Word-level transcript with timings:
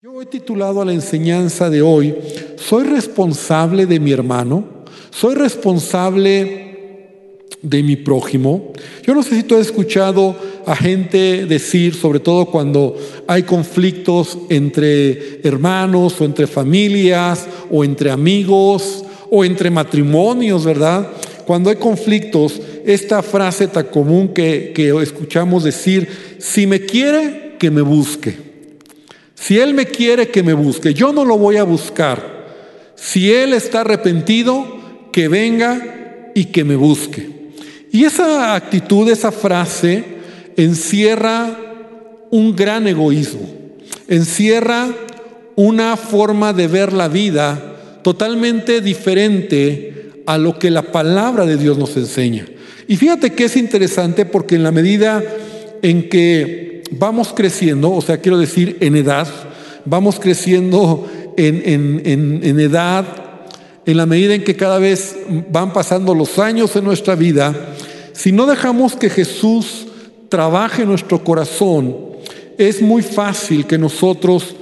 Yo 0.00 0.22
he 0.22 0.26
titulado 0.26 0.80
a 0.80 0.84
la 0.84 0.92
enseñanza 0.92 1.68
de 1.70 1.82
hoy, 1.82 2.14
¿soy 2.54 2.84
responsable 2.84 3.84
de 3.84 3.98
mi 3.98 4.12
hermano? 4.12 4.84
¿Soy 5.10 5.34
responsable 5.34 7.08
de 7.62 7.82
mi 7.82 7.96
prójimo? 7.96 8.72
Yo 9.02 9.12
no 9.12 9.24
sé 9.24 9.34
si 9.34 9.42
tú 9.42 9.56
has 9.56 9.62
escuchado 9.66 10.36
a 10.66 10.76
gente 10.76 11.46
decir, 11.46 11.96
sobre 11.96 12.20
todo 12.20 12.46
cuando 12.46 12.96
hay 13.26 13.42
conflictos 13.42 14.38
entre 14.50 15.40
hermanos 15.42 16.20
o 16.20 16.24
entre 16.24 16.46
familias 16.46 17.48
o 17.68 17.82
entre 17.82 18.12
amigos 18.12 19.04
o 19.32 19.44
entre 19.44 19.68
matrimonios, 19.68 20.64
¿verdad? 20.64 21.08
Cuando 21.44 21.70
hay 21.70 21.76
conflictos, 21.76 22.60
esta 22.86 23.20
frase 23.20 23.66
tan 23.66 23.86
común 23.86 24.28
que, 24.28 24.70
que 24.72 24.90
escuchamos 25.02 25.64
decir, 25.64 26.08
si 26.38 26.68
me 26.68 26.82
quiere, 26.82 27.56
que 27.58 27.72
me 27.72 27.82
busque. 27.82 28.47
Si 29.40 29.58
Él 29.58 29.72
me 29.72 29.86
quiere 29.86 30.28
que 30.28 30.42
me 30.42 30.52
busque, 30.52 30.92
yo 30.92 31.12
no 31.12 31.24
lo 31.24 31.38
voy 31.38 31.56
a 31.56 31.62
buscar. 31.62 32.38
Si 32.96 33.32
Él 33.32 33.52
está 33.52 33.82
arrepentido, 33.82 34.78
que 35.12 35.28
venga 35.28 36.32
y 36.34 36.46
que 36.46 36.64
me 36.64 36.76
busque. 36.76 37.30
Y 37.92 38.04
esa 38.04 38.54
actitud, 38.54 39.08
esa 39.08 39.32
frase, 39.32 40.04
encierra 40.56 41.56
un 42.30 42.54
gran 42.54 42.88
egoísmo, 42.88 43.48
encierra 44.08 44.88
una 45.54 45.96
forma 45.96 46.52
de 46.52 46.66
ver 46.66 46.92
la 46.92 47.08
vida 47.08 48.00
totalmente 48.02 48.80
diferente 48.80 50.22
a 50.26 50.36
lo 50.36 50.58
que 50.58 50.70
la 50.70 50.82
palabra 50.82 51.46
de 51.46 51.56
Dios 51.56 51.78
nos 51.78 51.96
enseña. 51.96 52.46
Y 52.86 52.96
fíjate 52.96 53.32
que 53.32 53.44
es 53.44 53.56
interesante 53.56 54.26
porque 54.26 54.56
en 54.56 54.62
la 54.64 54.72
medida 54.72 55.22
en 55.82 56.08
que 56.08 56.77
vamos 56.92 57.32
creciendo, 57.34 57.92
o 57.92 58.00
sea, 58.00 58.18
quiero 58.18 58.38
decir, 58.38 58.78
en 58.80 58.96
edad, 58.96 59.28
vamos 59.84 60.18
creciendo 60.20 61.06
en, 61.36 62.60
edad, 62.60 63.04
en 63.86 63.96
la 63.96 64.06
medida 64.06 64.34
en 64.34 64.44
que 64.44 64.56
cada 64.56 64.78
vez 64.78 65.16
van 65.50 65.72
pasando 65.72 66.14
los 66.14 66.38
años 66.38 66.74
en 66.76 66.84
nuestra 66.84 67.14
vida, 67.14 67.54
si 68.12 68.32
no 68.32 68.46
dejamos 68.46 68.96
que 68.96 69.10
Jesús 69.10 69.86
trabaje 70.28 70.82
en 70.82 70.88
nuestro 70.88 71.22
corazón, 71.22 71.96
es 72.58 72.82
muy 72.82 73.02
fácil 73.02 73.66
que 73.66 73.78
nosotros 73.78 74.56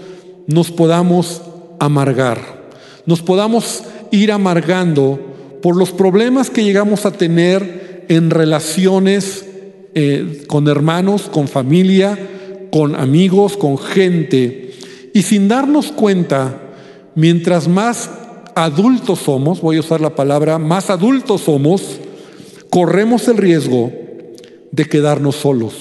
nos 0.46 0.70
podamos 0.70 1.42
amargar, 1.78 2.70
nos 3.06 3.22
podamos 3.22 3.82
ir 4.10 4.30
amargando 4.30 5.18
por 5.62 5.76
los 5.76 5.90
problemas 5.90 6.50
que 6.50 6.62
llegamos 6.62 7.06
a 7.06 7.12
tener 7.12 8.04
en 8.08 8.30
relaciones 8.30 9.46
eh, 9.98 10.44
con 10.46 10.68
hermanos, 10.68 11.22
con 11.22 11.48
familia, 11.48 12.18
con 12.70 12.94
amigos, 12.94 13.56
con 13.56 13.78
gente. 13.78 14.72
Y 15.14 15.22
sin 15.22 15.48
darnos 15.48 15.90
cuenta, 15.90 16.60
mientras 17.14 17.66
más 17.66 18.10
adultos 18.54 19.20
somos, 19.20 19.62
voy 19.62 19.78
a 19.78 19.80
usar 19.80 20.02
la 20.02 20.14
palabra, 20.14 20.58
más 20.58 20.90
adultos 20.90 21.40
somos, 21.40 21.98
corremos 22.68 23.26
el 23.28 23.38
riesgo 23.38 23.90
de 24.70 24.84
quedarnos 24.84 25.36
solos. 25.36 25.74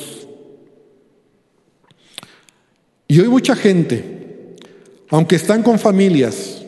Y 3.10 3.20
hoy 3.20 3.28
mucha 3.28 3.58
gente, 3.58 4.56
aunque 5.10 5.36
están 5.36 5.62
con 5.62 5.78
familias, 5.78 6.64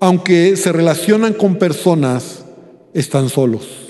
aunque 0.00 0.56
se 0.56 0.72
relacionan 0.72 1.34
con 1.34 1.54
personas, 1.54 2.44
están 2.94 3.28
solos. 3.28 3.83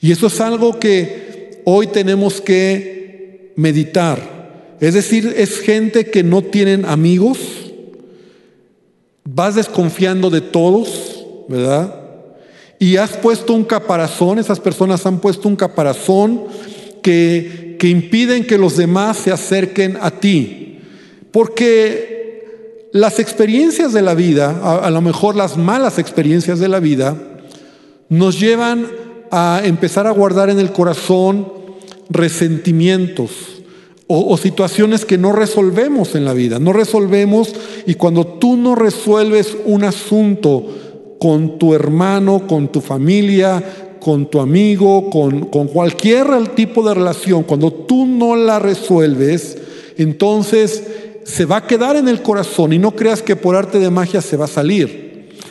Y 0.00 0.12
eso 0.12 0.26
es 0.26 0.40
algo 0.40 0.78
que 0.78 1.62
hoy 1.64 1.86
tenemos 1.88 2.40
que 2.40 3.52
meditar. 3.56 4.36
Es 4.80 4.94
decir, 4.94 5.34
es 5.36 5.58
gente 5.58 6.06
que 6.06 6.22
no 6.22 6.42
tienen 6.42 6.84
amigos, 6.84 7.38
vas 9.24 9.54
desconfiando 9.54 10.30
de 10.30 10.42
todos, 10.42 11.24
¿verdad? 11.48 11.94
Y 12.78 12.96
has 12.96 13.16
puesto 13.16 13.54
un 13.54 13.64
caparazón, 13.64 14.38
esas 14.38 14.60
personas 14.60 15.06
han 15.06 15.18
puesto 15.18 15.48
un 15.48 15.56
caparazón 15.56 16.44
que, 17.02 17.76
que 17.78 17.88
impiden 17.88 18.46
que 18.46 18.58
los 18.58 18.76
demás 18.76 19.16
se 19.16 19.32
acerquen 19.32 19.96
a 20.00 20.10
ti. 20.10 20.80
Porque 21.30 22.88
las 22.92 23.18
experiencias 23.18 23.94
de 23.94 24.02
la 24.02 24.14
vida, 24.14 24.60
a, 24.62 24.86
a 24.86 24.90
lo 24.90 25.00
mejor 25.00 25.36
las 25.36 25.56
malas 25.56 25.98
experiencias 25.98 26.58
de 26.58 26.68
la 26.68 26.80
vida, 26.80 27.16
nos 28.10 28.38
llevan 28.38 29.05
a 29.30 29.60
empezar 29.64 30.06
a 30.06 30.12
guardar 30.12 30.50
en 30.50 30.58
el 30.58 30.72
corazón 30.72 31.52
resentimientos 32.08 33.30
o, 34.08 34.36
situaciones 34.36 35.04
que 35.04 35.18
no 35.18 35.32
resolvemos 35.32 36.14
en 36.14 36.24
la 36.24 36.32
vida. 36.32 36.58
No 36.58 36.72
resolvemos 36.72 37.52
y 37.86 37.94
cuando 37.94 38.24
tú 38.24 38.56
no 38.56 38.74
resuelves 38.74 39.56
un 39.64 39.84
asunto 39.84 40.64
con 41.18 41.58
tu 41.58 41.74
hermano, 41.74 42.46
con 42.46 42.68
tu 42.68 42.80
familia, 42.80 43.62
con 44.00 44.30
tu 44.30 44.38
amigo, 44.38 45.10
con, 45.10 45.46
con 45.46 45.66
cualquier 45.68 46.48
tipo 46.54 46.86
de 46.86 46.94
relación, 46.94 47.42
cuando 47.42 47.72
tú 47.72 48.06
no 48.06 48.36
la 48.36 48.60
resuelves, 48.60 49.58
entonces 49.96 50.84
se 51.24 51.44
va 51.44 51.56
a 51.56 51.66
quedar 51.66 51.96
en 51.96 52.06
el 52.06 52.22
corazón 52.22 52.72
y 52.72 52.78
no 52.78 52.94
creas 52.94 53.22
que 53.22 53.34
por 53.34 53.56
arte 53.56 53.80
de 53.80 53.90
magia 53.90 54.20
se 54.20 54.36
va 54.36 54.44
a 54.44 54.48
salir. 54.48 55.05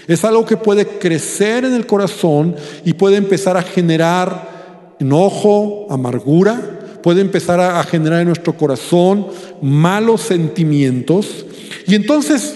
Es 0.08 0.24
algo 0.24 0.46
que 0.46 0.58
puede 0.58 0.86
crecer 0.86 1.66
en 1.66 1.74
el 1.74 1.86
corazón 1.86 2.56
y 2.84 2.94
puede 2.94 3.18
empezar 3.18 3.58
a 3.58 3.64
generar 3.64 4.96
enojo, 5.00 5.88
amargura, 5.90 7.00
puede 7.02 7.22
empezar 7.22 7.60
a 7.60 7.84
generar 7.84 8.22
en 8.22 8.28
nuestro 8.28 8.58
corazón 8.58 9.28
malos 9.62 10.22
sentimientos. 10.22 11.46
Y 11.88 11.96
entonces 11.96 12.56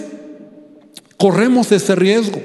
corremos 1.17 1.71
ese 1.71 1.95
riesgo. 1.95 2.41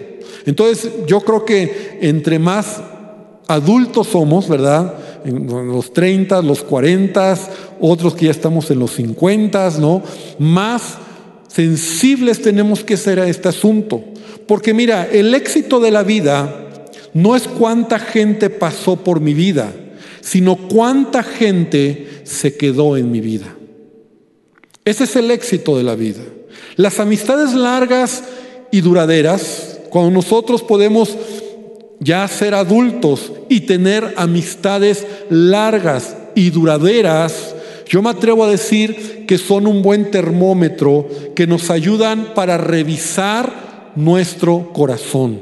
Entonces 0.47 0.91
yo 1.07 1.21
creo 1.21 1.45
que 1.45 1.99
entre 2.03 2.39
más 2.39 2.83
adultos 3.49 4.09
somos, 4.09 4.49
¿verdad? 4.49 4.95
En 5.25 5.47
los 5.47 5.93
30, 5.93 6.43
los 6.43 6.63
40, 6.63 7.39
otros 7.81 8.15
que 8.15 8.27
ya 8.27 8.31
estamos 8.31 8.71
en 8.71 8.79
los 8.79 8.93
50, 8.93 9.71
¿no? 9.81 10.03
Más 10.39 10.99
sensibles 11.49 12.43
tenemos 12.43 12.85
que 12.85 12.97
ser 12.97 13.21
a 13.21 13.29
este 13.29 13.49
asunto. 13.49 14.03
Porque 14.47 14.75
mira, 14.75 15.09
el 15.11 15.35
éxito 15.35 15.81
de 15.81 15.91
la 15.91 16.03
vida 16.03 16.69
no 17.15 17.37
es 17.37 17.49
cuánta 17.49 17.99
gente 17.99 18.51
pasó 18.51 18.97
por 18.97 19.21
mi 19.21 19.35
vida, 19.35 19.73
sino 20.21 20.57
cuánta 20.57 21.23
gente 21.23 22.23
se 22.25 22.57
quedó 22.57 22.97
en 22.97 23.11
mi 23.11 23.21
vida. 23.21 23.55
Ese 24.85 25.05
es 25.05 25.17
el 25.17 25.31
éxito 25.31 25.77
de 25.77 25.85
la 25.85 25.95
vida. 25.95 26.23
Las 26.77 27.01
amistades 27.01 27.55
largas 27.55 28.25
y 28.71 28.81
duraderas, 28.81 29.79
cuando 29.91 30.11
nosotros 30.11 30.63
podemos 30.63 31.17
ya 32.01 32.27
ser 32.29 32.55
adultos 32.55 33.33
y 33.49 33.61
tener 33.61 34.13
amistades 34.17 35.07
largas 35.31 36.17
y 36.35 36.51
duraderas, 36.51 37.55
yo 37.87 38.03
me 38.03 38.11
atrevo 38.11 38.45
a 38.45 38.51
decir 38.51 39.25
que 39.27 39.39
son 39.39 39.67
un 39.67 39.83
buen 39.83 40.11
termómetro 40.11 41.09
que 41.35 41.47
nos 41.47 41.71
ayudan 41.71 42.35
para 42.35 42.59
revisar 42.59 43.64
nuestro 43.97 44.73
corazón. 44.73 45.41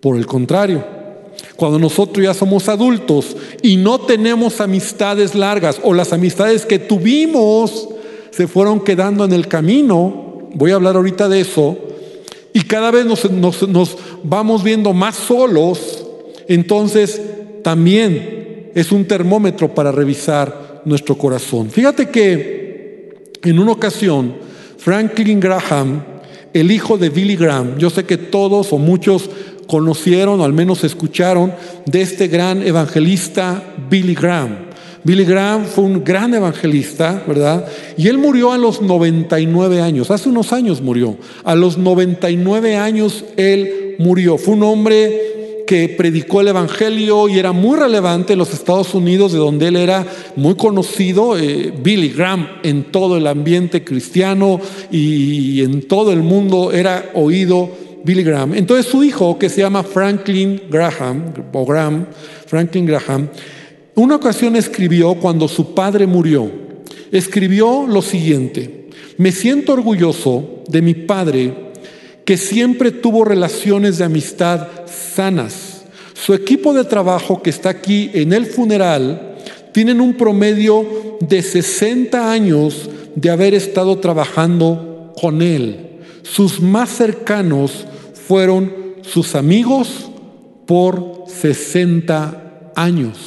Por 0.00 0.16
el 0.16 0.26
contrario, 0.26 0.84
cuando 1.56 1.78
nosotros 1.78 2.24
ya 2.24 2.34
somos 2.34 2.68
adultos 2.68 3.36
y 3.62 3.76
no 3.76 4.00
tenemos 4.00 4.60
amistades 4.60 5.34
largas 5.34 5.80
o 5.82 5.94
las 5.94 6.12
amistades 6.12 6.66
que 6.66 6.78
tuvimos 6.78 7.88
se 8.30 8.48
fueron 8.48 8.80
quedando 8.80 9.24
en 9.24 9.32
el 9.32 9.46
camino, 9.46 10.48
voy 10.54 10.72
a 10.72 10.76
hablar 10.76 10.96
ahorita 10.96 11.28
de 11.28 11.40
eso, 11.40 11.76
y 12.54 12.62
cada 12.62 12.90
vez 12.90 13.06
nos, 13.06 13.30
nos 13.68 13.96
vamos 14.22 14.62
viendo 14.62 14.92
más 14.92 15.16
solos, 15.16 16.04
entonces 16.48 17.20
también 17.62 18.70
es 18.74 18.90
un 18.90 19.04
termómetro 19.06 19.74
para 19.74 19.92
revisar 19.92 20.82
nuestro 20.84 21.16
corazón. 21.16 21.70
Fíjate 21.70 22.08
que 22.08 23.32
en 23.44 23.58
una 23.58 23.72
ocasión 23.72 24.34
Franklin 24.78 25.40
Graham 25.40 26.11
el 26.52 26.70
hijo 26.70 26.98
de 26.98 27.10
Billy 27.10 27.36
Graham. 27.36 27.78
Yo 27.78 27.90
sé 27.90 28.04
que 28.04 28.16
todos 28.16 28.72
o 28.72 28.78
muchos 28.78 29.30
conocieron 29.66 30.40
o 30.40 30.44
al 30.44 30.52
menos 30.52 30.84
escucharon 30.84 31.52
de 31.86 32.02
este 32.02 32.28
gran 32.28 32.62
evangelista 32.62 33.74
Billy 33.88 34.14
Graham. 34.14 34.72
Billy 35.04 35.24
Graham 35.24 35.64
fue 35.64 35.84
un 35.84 36.04
gran 36.04 36.32
evangelista, 36.32 37.24
¿verdad? 37.26 37.66
Y 37.96 38.06
él 38.06 38.18
murió 38.18 38.52
a 38.52 38.58
los 38.58 38.80
99 38.80 39.80
años, 39.80 40.10
hace 40.12 40.28
unos 40.28 40.52
años 40.52 40.80
murió. 40.80 41.16
A 41.42 41.56
los 41.56 41.76
99 41.76 42.76
años 42.76 43.24
él 43.36 43.96
murió. 43.98 44.38
Fue 44.38 44.54
un 44.54 44.62
hombre 44.62 45.31
que 45.72 45.88
predicó 45.88 46.42
el 46.42 46.48
Evangelio 46.48 47.30
y 47.30 47.38
era 47.38 47.52
muy 47.52 47.78
relevante 47.78 48.34
en 48.34 48.38
los 48.38 48.52
Estados 48.52 48.92
Unidos, 48.92 49.32
de 49.32 49.38
donde 49.38 49.68
él 49.68 49.76
era 49.76 50.04
muy 50.36 50.54
conocido, 50.54 51.38
eh, 51.38 51.72
Billy 51.82 52.10
Graham, 52.10 52.46
en 52.62 52.92
todo 52.92 53.16
el 53.16 53.26
ambiente 53.26 53.82
cristiano 53.82 54.60
y 54.90 55.62
en 55.62 55.88
todo 55.88 56.12
el 56.12 56.20
mundo 56.20 56.72
era 56.72 57.12
oído 57.14 57.70
Billy 58.04 58.22
Graham. 58.22 58.52
Entonces 58.52 58.84
su 58.84 59.02
hijo, 59.02 59.38
que 59.38 59.48
se 59.48 59.62
llama 59.62 59.82
Franklin 59.82 60.60
Graham, 60.68 61.32
o 61.54 61.64
Graham, 61.64 62.04
Franklin 62.46 62.84
Graham, 62.84 63.30
una 63.94 64.16
ocasión 64.16 64.56
escribió 64.56 65.14
cuando 65.14 65.48
su 65.48 65.72
padre 65.72 66.06
murió, 66.06 66.50
escribió 67.10 67.86
lo 67.88 68.02
siguiente, 68.02 68.90
Me 69.16 69.32
siento 69.32 69.72
orgulloso 69.72 70.64
de 70.68 70.82
mi 70.82 70.92
padre 70.92 71.71
que 72.24 72.36
siempre 72.36 72.92
tuvo 72.92 73.24
relaciones 73.24 73.98
de 73.98 74.04
amistad 74.04 74.68
sanas. 74.86 75.84
Su 76.14 76.34
equipo 76.34 76.72
de 76.72 76.84
trabajo 76.84 77.42
que 77.42 77.50
está 77.50 77.70
aquí 77.70 78.10
en 78.14 78.32
el 78.32 78.46
funeral 78.46 79.36
tienen 79.72 80.00
un 80.00 80.14
promedio 80.14 81.18
de 81.20 81.42
60 81.42 82.30
años 82.30 82.88
de 83.14 83.30
haber 83.30 83.54
estado 83.54 83.98
trabajando 83.98 85.12
con 85.20 85.42
él. 85.42 85.98
Sus 86.22 86.60
más 86.60 86.90
cercanos 86.90 87.86
fueron 88.26 88.72
sus 89.02 89.34
amigos 89.34 90.10
por 90.66 91.24
60 91.26 92.72
años. 92.76 93.18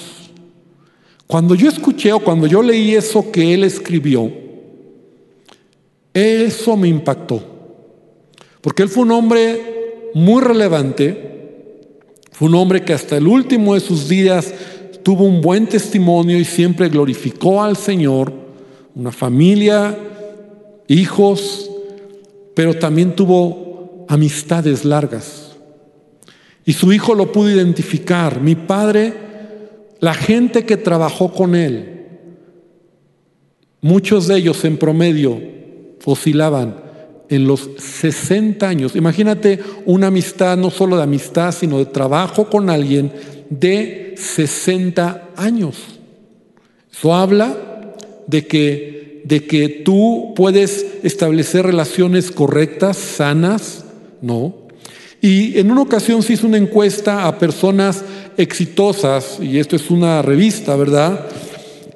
Cuando 1.28 1.56
yo 1.56 1.70
escuché 1.70 2.14
o 2.14 2.20
cuando 2.20 2.48
yo 2.48 2.62
leí 2.62 2.96
eso 2.96 3.32
que 3.32 3.54
él 3.54 3.64
escribió, 3.64 4.32
eso 6.14 6.78
me 6.78 6.88
impactó. 6.88 7.55
Porque 8.66 8.82
él 8.82 8.90
fue 8.90 9.04
un 9.04 9.12
hombre 9.12 10.10
muy 10.16 10.42
relevante, 10.42 11.60
fue 12.32 12.48
un 12.48 12.56
hombre 12.56 12.84
que 12.84 12.94
hasta 12.94 13.16
el 13.16 13.28
último 13.28 13.76
de 13.76 13.80
sus 13.80 14.10
días 14.10 14.52
tuvo 15.04 15.26
un 15.26 15.40
buen 15.40 15.68
testimonio 15.68 16.40
y 16.40 16.46
siempre 16.46 16.90
glorificó 16.90 17.62
al 17.62 17.78
Señor, 17.78 18.34
una 18.96 19.12
familia, 19.12 19.96
hijos, 20.88 21.70
pero 22.56 22.74
también 22.74 23.16
tuvo 23.16 24.04
amistades 24.10 24.84
largas. 24.84 25.52
Y 26.66 26.74
su 26.74 26.92
hijo 26.92 27.14
lo 27.14 27.32
pudo 27.32 27.52
identificar. 27.52 28.42
Mi 28.42 28.56
padre, 28.56 29.14
la 30.00 30.16
gente 30.16 30.66
que 30.66 30.78
trabajó 30.78 31.32
con 31.32 31.54
él, 31.54 32.08
muchos 33.82 34.26
de 34.26 34.38
ellos 34.38 34.66
en 34.66 34.78
promedio 34.78 35.40
oscilaban 36.04 36.85
en 37.30 37.48
los 37.48 37.70
60 37.78 38.68
años. 38.68 38.96
Imagínate 38.96 39.60
una 39.86 40.08
amistad, 40.08 40.58
no 40.58 40.70
solo 40.70 40.98
de 40.98 41.04
amistad, 41.04 41.52
sino 41.52 41.78
de 41.78 41.86
trabajo 41.86 42.50
con 42.50 42.70
alguien 42.70 43.12
de 43.50 44.16
60 44.18 45.30
años. 45.36 45.78
Eso 46.92 47.14
habla 47.14 47.56
de 48.28 48.48
que, 48.48 49.22
de 49.26 49.46
que 49.46 49.70
tú 49.70 50.34
puedes 50.36 50.86
establecer 51.04 51.66
relaciones 51.66 52.32
correctas, 52.32 52.98
sanas, 52.98 53.86
¿no? 54.22 54.66
Y 55.22 55.58
en 55.58 55.72
una 55.72 55.82
ocasión 55.82 56.22
se 56.22 56.34
hizo 56.34 56.48
una 56.48 56.58
encuesta 56.58 57.28
a 57.28 57.40
personas 57.40 58.04
exitosas, 58.38 59.40
y 59.42 59.58
esto 59.58 59.76
es 59.76 59.90
una 59.90 60.22
revista, 60.22 60.76
¿verdad? 60.76 61.28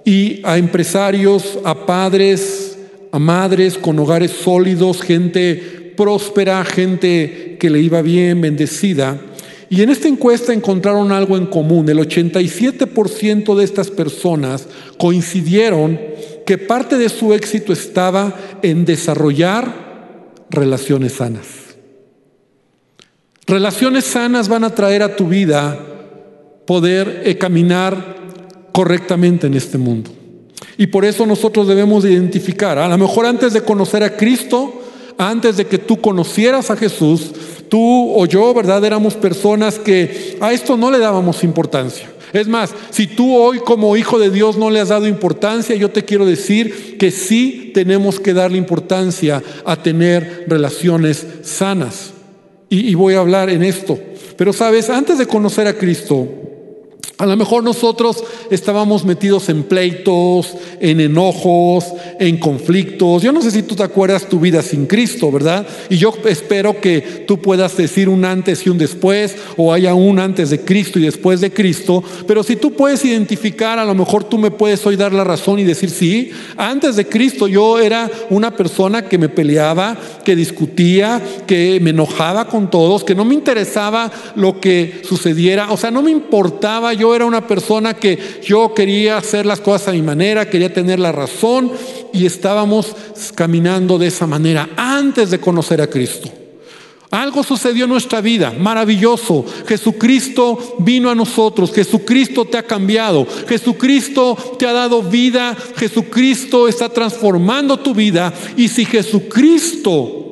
Y 0.04 0.42
a 0.44 0.58
empresarios, 0.58 1.60
a 1.64 1.86
padres, 1.86 2.69
a 3.12 3.20
madres 3.20 3.78
con 3.78 3.98
hogares 4.00 4.32
sólidos, 4.32 5.02
gente 5.02 5.94
próspera, 5.98 6.64
gente 6.64 7.58
que 7.60 7.70
le 7.70 7.82
iba 7.82 8.02
bien, 8.02 8.42
bendecida. 8.42 9.20
Y 9.70 9.82
en 9.82 9.90
esta 9.90 10.08
encuesta 10.08 10.54
encontraron 10.54 11.12
algo 11.12 11.38
en 11.38 11.46
común. 11.46 11.88
El 11.90 12.00
87% 12.00 13.56
de 13.56 13.64
estas 13.64 13.92
personas 13.92 14.68
coincidieron 14.98 16.00
que 16.46 16.58
parte 16.58 16.98
de 16.98 17.10
su 17.10 17.34
éxito 17.34 17.74
estaba 17.74 18.34
en 18.64 18.86
desarrollar 18.86 19.90
relaciones 20.50 21.14
sanas. 21.14 21.48
Relaciones 23.46 24.06
sanas 24.06 24.48
van 24.48 24.64
a 24.64 24.74
traer 24.74 25.04
a 25.04 25.16
tu 25.16 25.28
vida 25.28 25.78
poder 26.66 27.24
eh, 27.26 27.38
caminar 27.38 28.16
correctamente 28.72 29.48
en 29.48 29.56
este 29.56 29.78
mundo. 29.78 30.12
Y 30.78 30.88
por 30.88 31.06
eso 31.06 31.26
nosotros 31.26 31.68
debemos 31.68 32.06
identificar, 32.06 32.78
a 32.78 32.88
lo 32.88 32.98
mejor 32.98 33.26
antes 33.26 33.54
de 33.54 33.62
conocer 33.62 34.04
a 34.04 34.16
Cristo, 34.16 34.82
antes 35.18 35.58
de 35.58 35.68
que 35.68 35.78
tú 35.78 36.00
conocieras 36.00 36.72
a 36.72 36.78
Jesús, 36.78 37.32
tú 37.68 38.14
o 38.16 38.26
yo, 38.26 38.54
¿verdad? 38.54 38.84
Éramos 38.84 39.16
personas 39.16 39.78
que 39.78 40.38
a 40.40 40.54
esto 40.54 40.78
no 40.78 40.90
le 40.92 41.00
dábamos 41.00 41.44
importancia. 41.44 42.10
Es 42.32 42.48
más, 42.48 42.74
si 42.92 43.08
tú 43.08 43.36
hoy 43.36 43.60
como 43.60 43.98
hijo 43.98 44.20
de 44.20 44.30
Dios 44.30 44.58
no 44.58 44.70
le 44.70 44.80
has 44.80 44.90
dado 44.90 45.08
importancia, 45.08 45.76
yo 45.76 45.90
te 45.90 46.06
quiero 46.06 46.26
decir 46.26 46.98
que 46.98 47.12
sí 47.12 47.72
tenemos 47.74 48.20
que 48.20 48.34
darle 48.34 48.58
importancia 48.58 49.42
a 49.66 49.82
tener 49.82 50.46
relaciones 50.48 51.26
sanas. 51.42 52.12
Y, 52.70 52.90
y 52.90 52.94
voy 52.94 53.16
a 53.16 53.20
hablar 53.20 53.50
en 53.50 53.64
esto. 53.64 54.00
Pero 54.38 54.54
sabes, 54.54 54.90
antes 54.90 55.18
de 55.18 55.26
conocer 55.26 55.68
a 55.68 55.74
Cristo, 55.74 56.28
a 57.20 57.26
lo 57.26 57.36
mejor 57.36 57.66
nosotros 57.66 58.24
estábamos 58.50 59.04
metidos 59.04 59.50
en 59.50 59.64
pleitos, 59.64 60.56
en 60.80 61.02
enojos, 61.02 61.84
en 62.18 62.38
conflictos. 62.38 63.24
Yo 63.24 63.34
no 63.34 63.42
sé 63.42 63.52
si 63.52 63.64
tú 63.64 63.76
te 63.76 63.84
acuerdas 63.84 64.30
tu 64.30 64.40
vida 64.40 64.62
sin 64.62 64.86
Cristo, 64.86 65.30
¿verdad? 65.30 65.68
Y 65.90 65.98
yo 65.98 66.14
espero 66.24 66.80
que 66.80 67.02
tú 67.28 67.42
puedas 67.42 67.76
decir 67.76 68.08
un 68.08 68.24
antes 68.24 68.66
y 68.66 68.70
un 68.70 68.78
después, 68.78 69.36
o 69.58 69.74
haya 69.74 69.96
un 69.96 70.18
antes 70.18 70.50
de 70.50 70.62
Cristo 70.62 70.98
y 70.98 71.02
después 71.02 71.42
de 71.42 71.52
Cristo. 71.52 72.02
Pero 72.26 72.42
si 72.42 72.56
tú 72.56 72.72
puedes 72.72 73.04
identificar, 73.04 73.80
a 73.80 73.86
lo 73.86 73.96
mejor 73.96 74.24
tú 74.24 74.38
me 74.38 74.52
puedes 74.52 74.86
hoy 74.86 74.96
dar 74.96 75.12
la 75.12 75.26
razón 75.26 75.60
y 75.60 75.66
decir, 75.66 75.90
sí, 75.90 76.32
antes 76.56 76.96
de 76.96 77.10
Cristo 77.10 77.50
yo 77.50 77.80
era 77.80 78.10
una 78.30 78.56
persona 78.56 79.10
que 79.10 79.18
me 79.18 79.28
peleaba, 79.28 79.98
que 80.24 80.38
discutía, 80.38 81.22
que 81.46 81.80
me 81.82 81.90
enojaba 81.90 82.48
con 82.48 82.70
todos, 82.70 83.04
que 83.04 83.14
no 83.14 83.26
me 83.26 83.34
interesaba 83.34 84.10
lo 84.36 84.62
que 84.62 85.02
sucediera, 85.04 85.74
o 85.74 85.76
sea, 85.76 85.92
no 85.92 86.02
me 86.02 86.12
importaba 86.12 86.94
yo 86.94 87.09
era 87.16 87.26
una 87.26 87.48
persona 87.48 87.96
que 87.96 88.42
yo 88.44 88.74
quería 88.74 89.18
hacer 89.18 89.46
las 89.46 89.60
cosas 89.60 89.90
a 89.90 89.92
mi 89.92 90.02
manera, 90.02 90.50
quería 90.50 90.74
tener 90.74 91.00
la 91.00 91.12
razón 91.12 91.72
y 92.14 92.26
estábamos 92.26 92.96
caminando 93.36 93.98
de 93.98 94.08
esa 94.08 94.28
manera 94.28 94.70
antes 94.76 95.30
de 95.32 95.40
conocer 95.40 95.82
a 95.82 95.88
Cristo. 95.88 96.30
Algo 97.12 97.44
sucedió 97.44 97.86
en 97.86 97.90
nuestra 97.90 98.22
vida, 98.22 98.54
maravilloso. 98.58 99.44
Jesucristo 99.68 100.76
vino 100.78 101.10
a 101.10 101.16
nosotros, 101.16 101.72
Jesucristo 101.74 102.46
te 102.46 102.58
ha 102.58 102.64
cambiado, 102.64 103.26
Jesucristo 103.48 104.38
te 104.60 104.68
ha 104.68 104.74
dado 104.74 105.02
vida, 105.02 105.58
Jesucristo 105.76 106.68
está 106.68 106.88
transformando 106.90 107.80
tu 107.80 107.96
vida. 107.96 108.32
Y 108.56 108.68
si 108.68 108.86
Jesucristo 108.86 110.29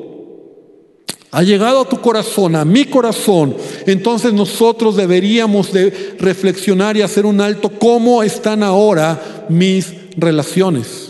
ha 1.31 1.43
llegado 1.43 1.81
a 1.81 1.89
tu 1.89 1.99
corazón, 1.99 2.55
a 2.55 2.65
mi 2.65 2.85
corazón, 2.85 3.55
entonces 3.85 4.33
nosotros 4.33 4.95
deberíamos 4.95 5.73
de 5.73 6.15
reflexionar 6.19 6.95
y 6.97 7.01
hacer 7.01 7.25
un 7.25 7.41
alto 7.41 7.69
cómo 7.69 8.23
están 8.23 8.63
ahora 8.63 9.45
mis 9.49 9.93
relaciones 10.15 11.07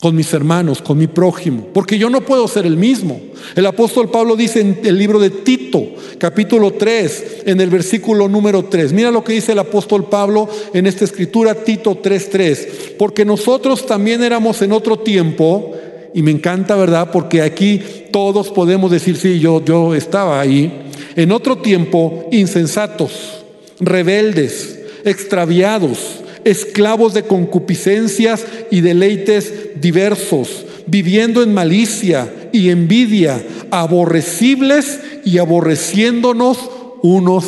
con 0.00 0.14
mis 0.14 0.32
hermanos, 0.34 0.82
con 0.82 0.98
mi 0.98 1.06
prójimo, 1.06 1.68
porque 1.72 1.98
yo 1.98 2.10
no 2.10 2.20
puedo 2.20 2.46
ser 2.48 2.66
el 2.66 2.76
mismo. 2.76 3.18
El 3.54 3.64
apóstol 3.66 4.10
Pablo 4.10 4.36
dice 4.36 4.60
en 4.60 4.80
el 4.84 4.98
libro 4.98 5.18
de 5.18 5.30
Tito, 5.30 5.82
capítulo 6.18 6.74
3, 6.74 7.42
en 7.46 7.60
el 7.60 7.70
versículo 7.70 8.28
número 8.28 8.66
3. 8.66 8.92
Mira 8.92 9.10
lo 9.10 9.24
que 9.24 9.32
dice 9.32 9.52
el 9.52 9.58
apóstol 9.58 10.04
Pablo 10.04 10.48
en 10.74 10.86
esta 10.86 11.04
escritura, 11.04 11.54
Tito 11.54 11.96
3:3, 11.96 12.94
porque 12.98 13.24
nosotros 13.24 13.86
también 13.86 14.22
éramos 14.22 14.60
en 14.60 14.72
otro 14.72 14.98
tiempo 14.98 15.72
y 16.14 16.22
me 16.22 16.30
encanta, 16.30 16.76
¿verdad? 16.76 17.10
Porque 17.12 17.42
aquí 17.42 17.80
todos 18.10 18.50
podemos 18.50 18.90
decir, 18.90 19.16
sí, 19.16 19.38
yo, 19.38 19.64
yo 19.64 19.94
estaba 19.94 20.40
ahí. 20.40 20.90
En 21.16 21.32
otro 21.32 21.58
tiempo, 21.58 22.28
insensatos, 22.32 23.44
rebeldes, 23.80 24.80
extraviados, 25.04 26.20
esclavos 26.44 27.14
de 27.14 27.24
concupiscencias 27.24 28.46
y 28.70 28.80
deleites 28.80 29.80
diversos, 29.80 30.64
viviendo 30.86 31.42
en 31.42 31.52
malicia 31.52 32.48
y 32.52 32.70
envidia, 32.70 33.44
aborrecibles 33.70 35.00
y 35.24 35.38
aborreciéndonos 35.38 36.58
unos 37.02 37.44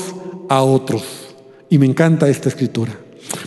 a 0.49 0.62
otros. 0.62 1.05
Y 1.71 1.79
me 1.79 1.87
encanta 1.87 2.29
esta 2.29 2.49
escritura. 2.49 2.99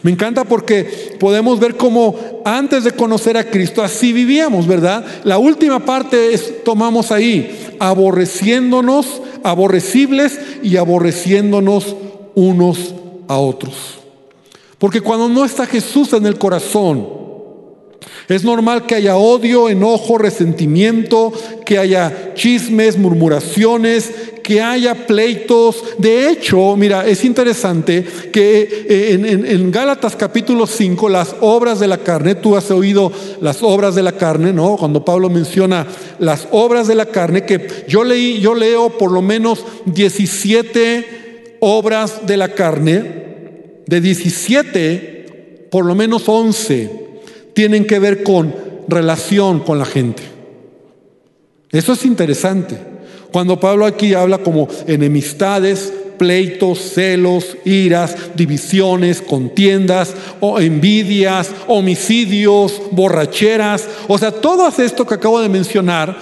Me 0.04 0.12
encanta 0.12 0.44
porque 0.46 1.16
podemos 1.20 1.60
ver 1.60 1.76
cómo 1.76 2.16
antes 2.46 2.84
de 2.84 2.92
conocer 2.92 3.38
a 3.38 3.50
Cristo 3.50 3.84
así 3.84 4.14
vivíamos, 4.14 4.68
¿verdad? 4.68 5.06
La 5.24 5.38
última 5.38 5.86
parte 5.86 6.34
es, 6.34 6.64
tomamos 6.64 7.12
ahí, 7.12 7.76
aborreciéndonos, 7.80 9.22
aborrecibles 9.44 10.40
y 10.64 10.78
aborreciéndonos 10.78 11.96
unos 12.36 12.94
a 13.28 13.38
otros. 13.38 14.00
Porque 14.78 15.02
cuando 15.02 15.30
no 15.30 15.46
está 15.46 15.66
Jesús 15.66 16.14
en 16.14 16.26
el 16.26 16.38
corazón, 16.38 17.22
es 18.28 18.44
normal 18.44 18.86
que 18.86 18.96
haya 18.96 19.18
odio, 19.18 19.70
enojo, 19.70 20.18
resentimiento, 20.18 21.34
que 21.66 21.78
haya 21.78 22.34
chismes, 22.34 22.98
murmuraciones, 22.98 24.12
que 24.52 24.60
haya 24.60 25.08
pleitos. 25.08 25.82
De 25.98 26.30
hecho, 26.30 26.76
mira, 26.76 27.08
es 27.08 27.24
interesante 27.24 28.04
que 28.34 28.86
eh, 28.90 29.46
en, 29.48 29.72
Gálatas 29.72 30.18
capítulo 30.18 30.68
5, 30.68 31.08
las 31.08 31.38
obras 31.40 31.80
de 31.80 31.88
la 31.88 32.00
carne, 32.00 32.36
tú 32.36 32.58
has 32.58 32.70
oído 32.70 33.14
las 33.40 33.64
obras 33.64 33.96
de 33.96 34.04
la 34.04 34.12
carne, 34.12 34.52
¿no? 34.52 34.76
Cuando 34.76 35.06
Pablo 35.06 35.30
menciona 35.30 35.88
las 36.20 36.50
obras 36.52 36.90
de 36.90 36.96
la 36.96 37.06
carne, 37.06 37.46
que 37.46 37.66
yo 37.88 38.04
leí, 38.04 38.42
yo 38.42 38.54
leo 38.54 38.98
por 38.98 39.14
lo 39.14 39.22
menos 39.22 39.64
17 39.86 41.58
obras 41.62 42.28
de 42.28 42.36
la 42.36 42.50
carne, 42.50 43.84
de 43.88 44.02
17, 44.02 45.68
por 45.72 45.86
lo 45.86 45.96
menos 45.96 46.24
11 46.28 46.92
tienen 47.54 47.86
que 47.86 48.00
ver 48.00 48.24
con 48.24 48.54
relación 48.90 49.62
con 49.62 49.80
la 49.80 49.86
gente. 49.86 50.24
Eso 51.72 51.94
es 51.94 52.04
interesante. 52.04 52.91
Cuando 53.32 53.60
Pablo 53.60 53.86
aquí 53.86 54.14
habla 54.14 54.40
como 54.40 54.68
enemistades, 54.88 55.94
pleitos, 56.18 56.80
celos, 56.94 57.58
iras, 57.66 58.16
divisiones, 58.36 59.22
contiendas, 59.22 60.14
o 60.40 60.60
envidias, 60.60 61.50
homicidios, 61.68 62.80
borracheras, 62.92 63.88
o 64.08 64.18
sea, 64.18 64.32
todo 64.32 64.68
esto 64.68 65.08
que 65.08 65.16
acabo 65.16 65.42
de 65.42 65.50
mencionar 65.50 66.16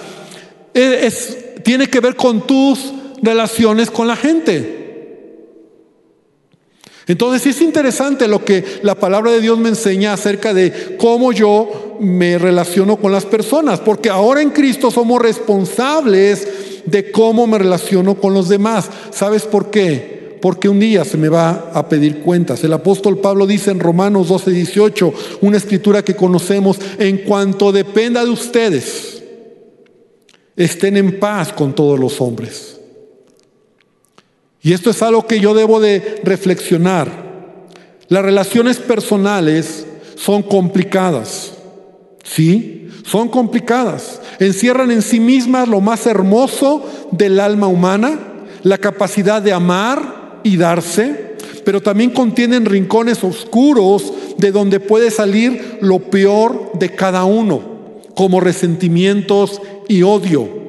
tiene 1.62 1.88
que 1.88 2.00
ver 2.00 2.16
con 2.16 2.46
tus 2.46 2.92
relaciones 3.22 3.90
con 3.90 4.06
la 4.06 4.16
gente. 4.16 4.78
Entonces 7.06 7.56
es 7.56 7.60
interesante 7.60 8.28
lo 8.28 8.44
que 8.44 8.64
la 8.82 8.94
palabra 8.94 9.32
de 9.32 9.40
Dios 9.40 9.58
me 9.58 9.68
enseña 9.68 10.12
acerca 10.12 10.54
de 10.54 10.96
cómo 10.96 11.32
yo 11.32 11.98
me 12.00 12.38
relaciono 12.38 12.96
con 12.96 13.10
las 13.10 13.26
personas, 13.26 13.80
porque 13.80 14.08
ahora 14.08 14.40
en 14.40 14.50
Cristo 14.50 14.90
somos 14.92 15.20
responsables 15.20 16.46
de 16.90 17.10
cómo 17.10 17.46
me 17.46 17.58
relaciono 17.58 18.16
con 18.16 18.34
los 18.34 18.48
demás. 18.48 18.88
¿Sabes 19.10 19.44
por 19.44 19.70
qué? 19.70 20.38
Porque 20.40 20.68
un 20.68 20.80
día 20.80 21.04
se 21.04 21.16
me 21.16 21.28
va 21.28 21.70
a 21.74 21.88
pedir 21.88 22.20
cuentas. 22.20 22.64
El 22.64 22.72
apóstol 22.72 23.18
Pablo 23.18 23.46
dice 23.46 23.70
en 23.70 23.80
Romanos 23.80 24.28
12, 24.28 24.50
18, 24.50 25.14
una 25.42 25.56
escritura 25.56 26.02
que 26.02 26.16
conocemos, 26.16 26.78
en 26.98 27.18
cuanto 27.18 27.72
dependa 27.72 28.24
de 28.24 28.30
ustedes, 28.30 29.22
estén 30.56 30.96
en 30.96 31.18
paz 31.18 31.52
con 31.52 31.74
todos 31.74 31.98
los 31.98 32.20
hombres. 32.20 32.78
Y 34.62 34.72
esto 34.72 34.90
es 34.90 35.02
algo 35.02 35.26
que 35.26 35.40
yo 35.40 35.54
debo 35.54 35.80
de 35.80 36.20
reflexionar. 36.24 37.30
Las 38.08 38.24
relaciones 38.24 38.78
personales 38.78 39.86
son 40.16 40.42
complicadas. 40.42 41.52
¿Sí? 42.22 42.88
Son 43.04 43.28
complicadas. 43.28 44.19
Encierran 44.40 44.90
en 44.90 45.02
sí 45.02 45.20
mismas 45.20 45.68
lo 45.68 45.80
más 45.80 46.06
hermoso 46.06 46.84
del 47.12 47.38
alma 47.38 47.68
humana, 47.68 48.18
la 48.64 48.78
capacidad 48.78 49.40
de 49.40 49.52
amar 49.52 50.40
y 50.42 50.56
darse, 50.56 51.36
pero 51.64 51.80
también 51.80 52.10
contienen 52.10 52.66
rincones 52.66 53.22
oscuros 53.22 54.12
de 54.38 54.50
donde 54.50 54.80
puede 54.80 55.12
salir 55.12 55.78
lo 55.80 56.00
peor 56.00 56.72
de 56.74 56.90
cada 56.96 57.24
uno, 57.24 57.62
como 58.14 58.40
resentimientos 58.40 59.62
y 59.86 60.02
odio 60.02 60.60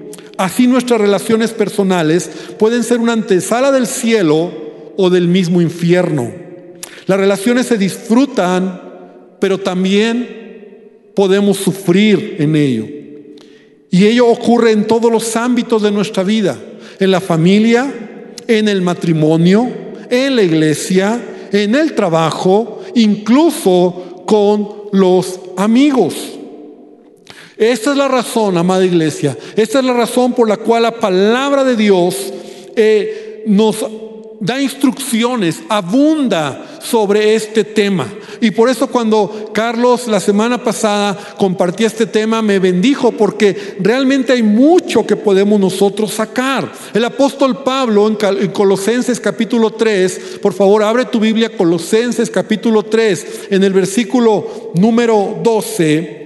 Así 0.42 0.66
nuestras 0.66 1.00
relaciones 1.00 1.51
personales 1.51 2.32
pueden 2.58 2.84
ser 2.84 3.00
una 3.00 3.13
antesala 3.13 3.72
del 3.72 3.86
cielo 3.86 4.51
o 4.98 5.12
del 5.12 5.28
mismo 5.28 5.62
infierno. 5.62 6.32
Las 7.06 7.20
relaciones 7.20 7.68
se 7.68 7.78
disfrutan, 7.78 8.82
pero 9.40 9.60
también 9.60 11.12
podemos 11.13 11.58
sufrir 11.58 12.38
en 12.40 12.56
ello. 12.56 13.00
Y 13.91 14.07
ello 14.07 14.27
ocurre 14.27 14.71
en 14.71 14.88
todos 14.88 15.12
los 15.12 15.36
ámbitos 15.36 15.81
de 15.81 15.91
nuestra 15.91 16.24
vida, 16.24 16.57
en 16.98 17.12
la 17.12 17.19
familia, 17.19 17.93
en 18.48 18.69
el 18.69 18.81
matrimonio, 18.81 19.69
en 20.10 20.36
la 20.38 20.43
iglesia, 20.43 21.21
en 21.51 21.75
el 21.75 21.93
trabajo, 21.93 22.81
incluso 22.95 24.24
con 24.25 24.69
los 24.93 25.41
amigos. 25.57 26.15
Esta 27.57 27.91
es 27.91 27.98
la 27.98 28.07
razón, 28.07 28.57
amada 28.57 28.86
iglesia, 28.86 29.38
esta 29.55 29.79
es 29.79 29.86
la 29.86 29.93
razón 29.93 30.33
por 30.33 30.48
la 30.48 30.57
cual 30.57 30.83
la 30.83 31.00
palabra 31.00 31.63
de 31.63 31.75
Dios 31.75 32.33
eh, 32.75 33.43
nos 33.45 33.86
da 34.41 34.60
instrucciones, 34.60 35.62
abunda 35.69 36.79
sobre 36.81 37.36
este 37.36 37.63
tema. 37.63 38.12
Y 38.41 38.50
por 38.50 38.69
eso 38.69 38.88
cuando 38.88 39.51
Carlos 39.53 40.07
la 40.07 40.19
semana 40.19 40.63
pasada 40.63 41.15
compartía 41.38 41.86
este 41.86 42.07
tema, 42.07 42.41
me 42.41 42.57
bendijo 42.57 43.12
porque 43.12 43.75
realmente 43.79 44.33
hay 44.33 44.41
mucho 44.41 45.05
que 45.05 45.15
podemos 45.15 45.60
nosotros 45.60 46.12
sacar. 46.12 46.71
El 46.91 47.05
apóstol 47.05 47.62
Pablo 47.63 48.07
en 48.07 48.50
Colosenses 48.50 49.19
capítulo 49.19 49.69
3, 49.69 50.39
por 50.41 50.53
favor 50.53 50.81
abre 50.81 51.05
tu 51.05 51.19
Biblia, 51.19 51.55
Colosenses 51.55 52.31
capítulo 52.31 52.81
3, 52.81 53.48
en 53.51 53.63
el 53.63 53.74
versículo 53.74 54.71
número 54.74 55.39
12. 55.43 56.21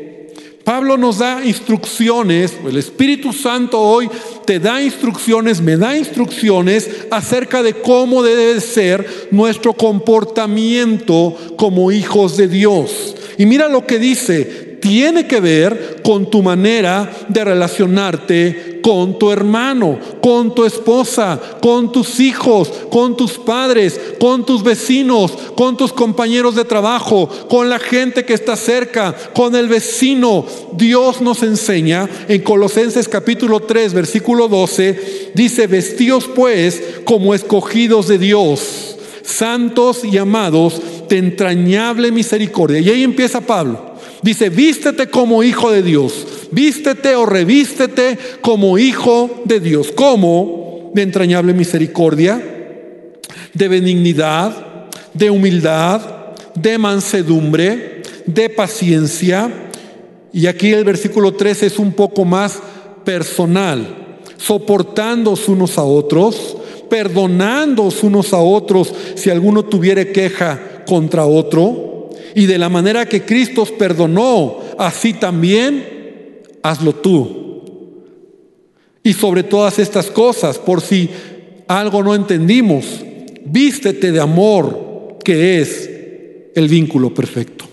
Pablo 0.65 0.97
nos 0.97 1.19
da 1.19 1.45
instrucciones, 1.45 2.55
el 2.67 2.75
Espíritu 2.77 3.31
Santo 3.31 3.79
hoy 3.79 4.09
te 4.45 4.59
da 4.59 4.81
instrucciones, 4.81 5.61
me 5.61 5.77
da 5.77 5.95
instrucciones 5.95 6.89
acerca 7.11 7.61
de 7.61 7.75
cómo 7.75 8.23
debe 8.23 8.59
ser 8.59 9.27
nuestro 9.29 9.73
comportamiento 9.73 11.37
como 11.55 11.91
hijos 11.91 12.35
de 12.35 12.47
Dios. 12.47 13.15
Y 13.37 13.45
mira 13.45 13.69
lo 13.69 13.85
que 13.85 13.99
dice, 13.99 14.79
tiene 14.81 15.27
que 15.27 15.39
ver 15.39 16.01
con 16.03 16.31
tu 16.31 16.41
manera 16.41 17.11
de 17.27 17.43
relacionarte 17.43 18.74
con 18.85 19.17
tu 19.17 19.31
hermano, 19.31 19.97
con 20.21 20.53
tu 20.53 20.63
esposa, 20.63 21.41
con 21.59 21.91
tus 21.91 22.19
hijos, 22.19 22.71
con 22.91 23.17
tus 23.17 23.31
padres, 23.31 23.99
con 24.19 24.45
tus 24.45 24.61
vecinos, 24.61 25.33
con 25.55 25.75
tus 25.75 25.91
compañeros 25.91 26.53
de 26.53 26.65
trabajo, 26.65 27.27
con 27.49 27.67
la 27.67 27.79
gente 27.79 28.25
que 28.25 28.35
está 28.35 28.55
cerca, 28.55 29.15
con 29.33 29.55
el 29.55 29.69
vecino. 29.69 30.45
Dios 30.73 31.19
nos 31.19 31.41
enseña 31.41 32.07
en 32.27 32.43
Colosenses 32.43 33.09
capítulo 33.09 33.61
3, 33.61 33.95
versículo 33.95 34.47
12, 34.47 35.31
dice, 35.33 35.65
vestíos 35.65 36.25
pues 36.35 36.83
como 37.05 37.33
escogidos 37.33 38.07
de 38.07 38.19
Dios, 38.19 38.97
santos 39.23 40.05
y 40.05 40.19
amados 40.19 40.79
de 41.09 41.17
entrañable 41.17 42.11
misericordia. 42.11 42.81
Y 42.81 42.89
ahí 42.91 43.01
empieza 43.01 43.41
Pablo 43.41 43.84
Dice, 44.25 44.49
vístete 44.49 45.05
como 45.05 45.43
hijo 45.43 45.69
de 45.69 45.83
Dios. 45.83 46.25
Vístete 46.49 47.15
o 47.15 47.27
revístete 47.27 48.17
como 48.41 48.79
hijo 48.79 49.43
de 49.45 49.59
Dios. 49.59 49.91
como 49.91 50.89
De 50.95 51.03
entrañable 51.03 51.53
misericordia, 51.53 52.41
de 53.53 53.67
benignidad, 53.67 54.87
de 55.13 55.29
humildad, 55.29 56.01
de 56.55 56.79
mansedumbre, 56.79 58.01
de 58.25 58.49
paciencia. 58.49 59.69
Y 60.33 60.47
aquí 60.47 60.73
el 60.73 60.85
versículo 60.85 61.35
13 61.35 61.67
es 61.67 61.77
un 61.77 61.93
poco 61.93 62.25
más 62.25 62.59
personal, 63.03 64.17
soportándoos 64.37 65.47
unos 65.47 65.77
a 65.77 65.83
otros, 65.83 66.57
perdonándoos 66.89 68.01
unos 68.01 68.33
a 68.33 68.39
otros 68.39 68.91
si 69.13 69.29
alguno 69.29 69.65
tuviere 69.65 70.11
queja 70.11 70.83
contra 70.87 71.27
otro 71.27 71.84
y 72.35 72.45
de 72.45 72.57
la 72.57 72.67
manera 72.67 73.07
que 73.07 73.23
Cristo 73.23 73.61
os 73.61 73.71
perdonó, 73.71 74.59
así 74.77 75.13
también 75.13 76.43
hazlo 76.61 76.93
tú. 76.93 77.45
Y 79.01 79.13
sobre 79.13 79.43
todas 79.43 79.79
estas 79.79 80.11
cosas, 80.11 80.57
por 80.57 80.81
si 80.81 81.09
algo 81.67 82.03
no 82.03 82.13
entendimos, 82.13 82.85
vístete 83.45 84.11
de 84.11 84.19
amor, 84.19 85.17
que 85.23 85.61
es 85.61 85.89
el 86.53 86.67
vínculo 86.67 87.13
perfecto. 87.13 87.65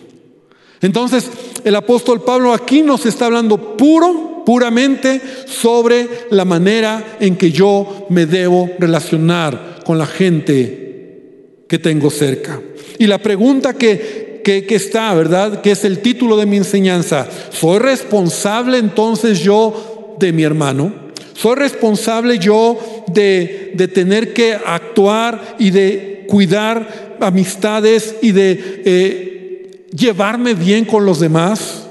Entonces, 0.81 1.28
el 1.64 1.75
apóstol 1.75 2.23
Pablo 2.23 2.52
aquí 2.52 2.83
nos 2.83 3.04
está 3.04 3.26
hablando 3.26 3.76
puro, 3.76 4.42
puramente 4.47 5.21
sobre 5.47 6.09
la 6.31 6.45
manera 6.45 7.16
en 7.19 7.37
que 7.37 7.50
yo 7.50 8.07
me 8.11 8.26
debo 8.26 8.71
relacionar 8.78 9.81
con 9.85 9.99
la 9.99 10.07
gente 10.07 11.64
que 11.69 11.78
tengo 11.78 12.11
cerca. 12.11 12.61
Y 12.99 13.07
la 13.07 13.19
pregunta 13.19 13.75
que 13.75 14.22
que, 14.42 14.66
está, 14.68 15.14
¿verdad? 15.14 15.61
Que 15.61 15.72
es 15.72 15.84
el 15.84 16.00
título 16.00 16.37
de 16.37 16.46
mi 16.46 16.56
enseñanza. 16.56 17.28
¿Soy 17.50 17.78
responsable 17.78 18.78
entonces 18.78 19.40
yo 19.40 20.16
de 20.18 20.32
mi 20.32 20.42
hermano? 20.42 20.92
¿Soy 21.34 21.56
responsable 21.56 22.38
yo 22.38 22.78
de, 23.08 23.72
de 23.75 23.88
tener 23.88 24.32
que 24.32 24.54
actuar 24.54 25.56
y 25.58 25.70
de 25.70 26.26
cuidar 26.28 27.16
amistades 27.20 28.16
y 28.22 28.32
de 28.32 28.82
eh, 28.84 29.87
llevarme 29.96 30.54
bien 30.54 30.84
con 30.84 31.04
los 31.06 31.20
demás? 31.20 31.87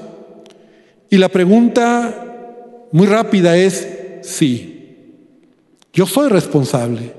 Y 1.10 1.18
la 1.18 1.28
pregunta 1.28 2.86
muy 2.92 3.06
rápida 3.06 3.56
es, 3.56 3.86
sí, 4.22 4.72
yo 5.92 6.06
soy 6.06 6.28
responsable, 6.28 7.12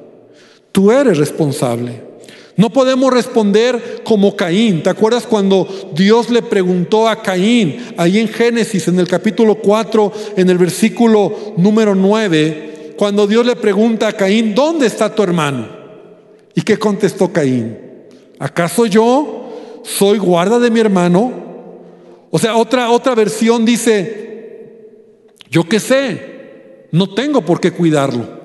tú 0.71 0.91
eres 0.91 1.17
responsable. 1.17 2.12
No 2.55 2.69
podemos 2.69 3.11
responder 3.11 4.01
como 4.03 4.35
Caín. 4.35 4.83
¿Te 4.83 4.89
acuerdas 4.89 5.25
cuando 5.25 5.67
Dios 5.95 6.29
le 6.29 6.43
preguntó 6.43 7.07
a 7.07 7.21
Caín, 7.21 7.93
ahí 7.97 8.19
en 8.19 8.27
Génesis, 8.27 8.87
en 8.87 8.99
el 8.99 9.07
capítulo 9.07 9.55
4, 9.55 10.11
en 10.37 10.49
el 10.49 10.57
versículo 10.57 11.53
número 11.57 11.95
9, 11.95 12.93
cuando 12.97 13.25
Dios 13.25 13.45
le 13.45 13.55
pregunta 13.55 14.07
a 14.07 14.13
Caín, 14.13 14.53
¿dónde 14.53 14.85
está 14.85 15.13
tu 15.13 15.23
hermano? 15.23 15.67
¿Y 16.53 16.61
qué 16.61 16.77
contestó 16.77 17.33
Caín? 17.33 17.77
¿Acaso 18.37 18.85
yo 18.85 19.81
soy 19.83 20.19
guarda 20.19 20.59
de 20.59 20.69
mi 20.69 20.79
hermano? 20.79 21.31
O 22.29 22.37
sea, 22.37 22.55
otra, 22.55 22.91
otra 22.91 23.15
versión 23.15 23.65
dice, 23.65 24.49
yo 25.49 25.63
qué 25.63 25.79
sé, 25.79 26.87
no 26.91 27.13
tengo 27.15 27.41
por 27.41 27.59
qué 27.59 27.71
cuidarlo. 27.71 28.42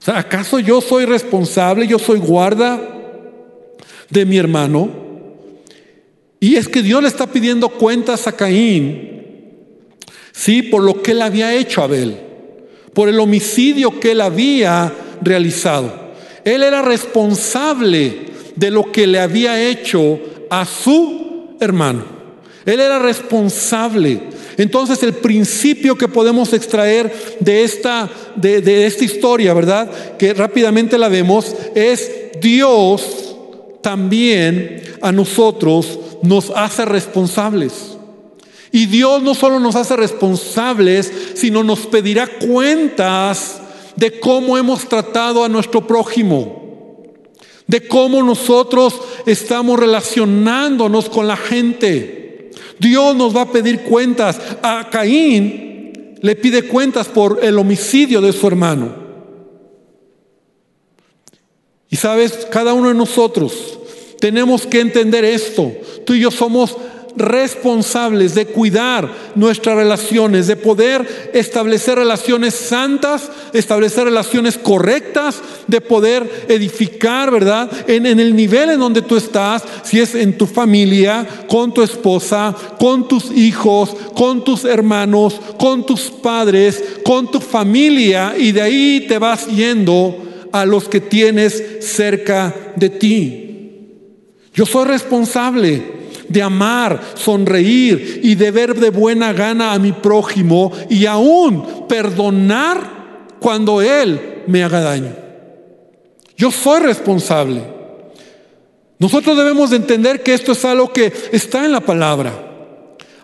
O 0.00 0.04
sea, 0.04 0.18
¿acaso 0.18 0.58
yo 0.58 0.80
soy 0.80 1.04
responsable, 1.04 1.86
yo 1.86 1.98
soy 1.98 2.18
guarda 2.18 2.80
de 4.08 4.24
mi 4.24 4.38
hermano? 4.38 4.88
Y 6.40 6.56
es 6.56 6.68
que 6.68 6.82
Dios 6.82 7.02
le 7.02 7.08
está 7.08 7.26
pidiendo 7.26 7.68
cuentas 7.68 8.26
a 8.26 8.32
Caín 8.32 9.10
Sí, 10.32 10.62
por 10.62 10.82
lo 10.82 11.02
que 11.02 11.12
él 11.12 11.20
había 11.20 11.54
hecho 11.54 11.82
a 11.82 11.84
Abel, 11.84 12.16
por 12.94 13.10
el 13.10 13.20
homicidio 13.20 14.00
que 14.00 14.12
él 14.12 14.22
había 14.22 14.90
realizado. 15.20 15.92
Él 16.44 16.62
era 16.62 16.80
responsable 16.80 18.30
de 18.56 18.70
lo 18.70 18.90
que 18.90 19.06
le 19.06 19.18
había 19.18 19.62
hecho 19.62 20.18
a 20.48 20.64
su 20.64 21.56
hermano. 21.60 22.04
Él 22.64 22.80
era 22.80 22.98
responsable. 22.98 24.20
Entonces 24.56 25.02
el 25.02 25.14
principio 25.14 25.96
que 25.96 26.08
podemos 26.08 26.52
extraer 26.52 27.12
de 27.40 27.64
esta, 27.64 28.10
de, 28.36 28.60
de 28.60 28.86
esta 28.86 29.04
historia, 29.04 29.54
¿verdad? 29.54 30.16
Que 30.16 30.34
rápidamente 30.34 30.98
la 30.98 31.08
vemos, 31.08 31.54
es 31.74 32.10
Dios 32.40 33.36
también 33.82 34.82
a 35.00 35.12
nosotros 35.12 35.98
nos 36.22 36.50
hace 36.50 36.84
responsables. 36.84 37.96
Y 38.72 38.86
Dios 38.86 39.22
no 39.22 39.34
solo 39.34 39.58
nos 39.58 39.74
hace 39.74 39.96
responsables, 39.96 41.12
sino 41.34 41.64
nos 41.64 41.80
pedirá 41.80 42.26
cuentas 42.26 43.60
de 43.96 44.20
cómo 44.20 44.56
hemos 44.56 44.88
tratado 44.88 45.44
a 45.44 45.48
nuestro 45.48 45.86
prójimo, 45.86 47.02
de 47.66 47.86
cómo 47.86 48.22
nosotros 48.22 48.94
estamos 49.26 49.78
relacionándonos 49.78 51.08
con 51.08 51.26
la 51.26 51.36
gente. 51.36 52.19
Dios 52.80 53.14
nos 53.14 53.36
va 53.36 53.42
a 53.42 53.52
pedir 53.52 53.82
cuentas. 53.82 54.40
A 54.62 54.88
Caín 54.90 56.16
le 56.20 56.36
pide 56.36 56.62
cuentas 56.62 57.08
por 57.08 57.44
el 57.44 57.58
homicidio 57.58 58.20
de 58.20 58.32
su 58.32 58.46
hermano. 58.46 58.94
Y 61.90 61.96
sabes, 61.96 62.46
cada 62.50 62.72
uno 62.72 62.88
de 62.88 62.94
nosotros 62.94 63.78
tenemos 64.18 64.66
que 64.66 64.80
entender 64.80 65.24
esto. 65.24 65.72
Tú 66.06 66.14
y 66.14 66.20
yo 66.20 66.30
somos 66.30 66.76
responsables 67.16 68.34
de 68.34 68.46
cuidar 68.46 69.10
nuestras 69.34 69.76
relaciones, 69.76 70.46
de 70.46 70.56
poder 70.56 71.30
establecer 71.34 71.96
relaciones 71.98 72.54
santas, 72.54 73.30
establecer 73.52 74.04
relaciones 74.04 74.58
correctas, 74.58 75.40
de 75.66 75.80
poder 75.80 76.46
edificar, 76.48 77.30
¿verdad? 77.30 77.70
En, 77.88 78.06
el 78.06 78.34
nivel 78.34 78.70
en 78.70 78.80
donde 78.80 79.02
tú 79.02 79.16
estás, 79.16 79.62
si 79.82 80.00
es 80.00 80.14
en 80.14 80.36
tu 80.36 80.46
familia, 80.46 81.26
con 81.48 81.72
tu 81.72 81.82
esposa, 81.82 82.54
con 82.78 83.08
tus 83.08 83.30
hijos, 83.30 83.96
con 84.14 84.44
tus 84.44 84.64
hermanos, 84.64 85.40
con 85.58 85.84
tus 85.84 86.02
padres, 86.10 86.82
con 87.04 87.30
tu 87.30 87.40
familia, 87.40 88.34
y 88.36 88.52
de 88.52 88.62
ahí 88.62 89.06
te 89.08 89.18
vas 89.18 89.46
yendo 89.46 90.16
a 90.52 90.64
los 90.64 90.88
que 90.88 91.00
tienes 91.00 91.62
cerca 91.80 92.54
de 92.76 92.88
ti. 92.88 93.46
Yo 94.52 94.66
soy 94.66 94.86
responsable 94.86 95.99
de 96.30 96.42
amar, 96.42 97.00
sonreír 97.14 98.20
y 98.22 98.36
de 98.36 98.50
ver 98.52 98.74
de 98.76 98.90
buena 98.90 99.32
gana 99.32 99.72
a 99.72 99.78
mi 99.78 99.92
prójimo 99.92 100.72
y 100.88 101.04
aún 101.04 101.86
perdonar 101.88 103.28
cuando 103.40 103.82
él 103.82 104.44
me 104.46 104.62
haga 104.62 104.80
daño. 104.80 105.12
Yo 106.36 106.50
soy 106.50 106.80
responsable. 106.80 107.62
Nosotros 108.98 109.36
debemos 109.36 109.70
de 109.70 109.76
entender 109.76 110.22
que 110.22 110.32
esto 110.32 110.52
es 110.52 110.64
algo 110.64 110.92
que 110.92 111.12
está 111.32 111.64
en 111.64 111.72
la 111.72 111.80
palabra. 111.80 112.32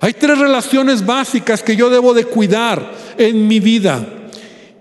Hay 0.00 0.12
tres 0.14 0.38
relaciones 0.38 1.06
básicas 1.06 1.62
que 1.62 1.76
yo 1.76 1.88
debo 1.88 2.12
de 2.12 2.24
cuidar 2.24 2.92
en 3.16 3.46
mi 3.46 3.60
vida 3.60 4.04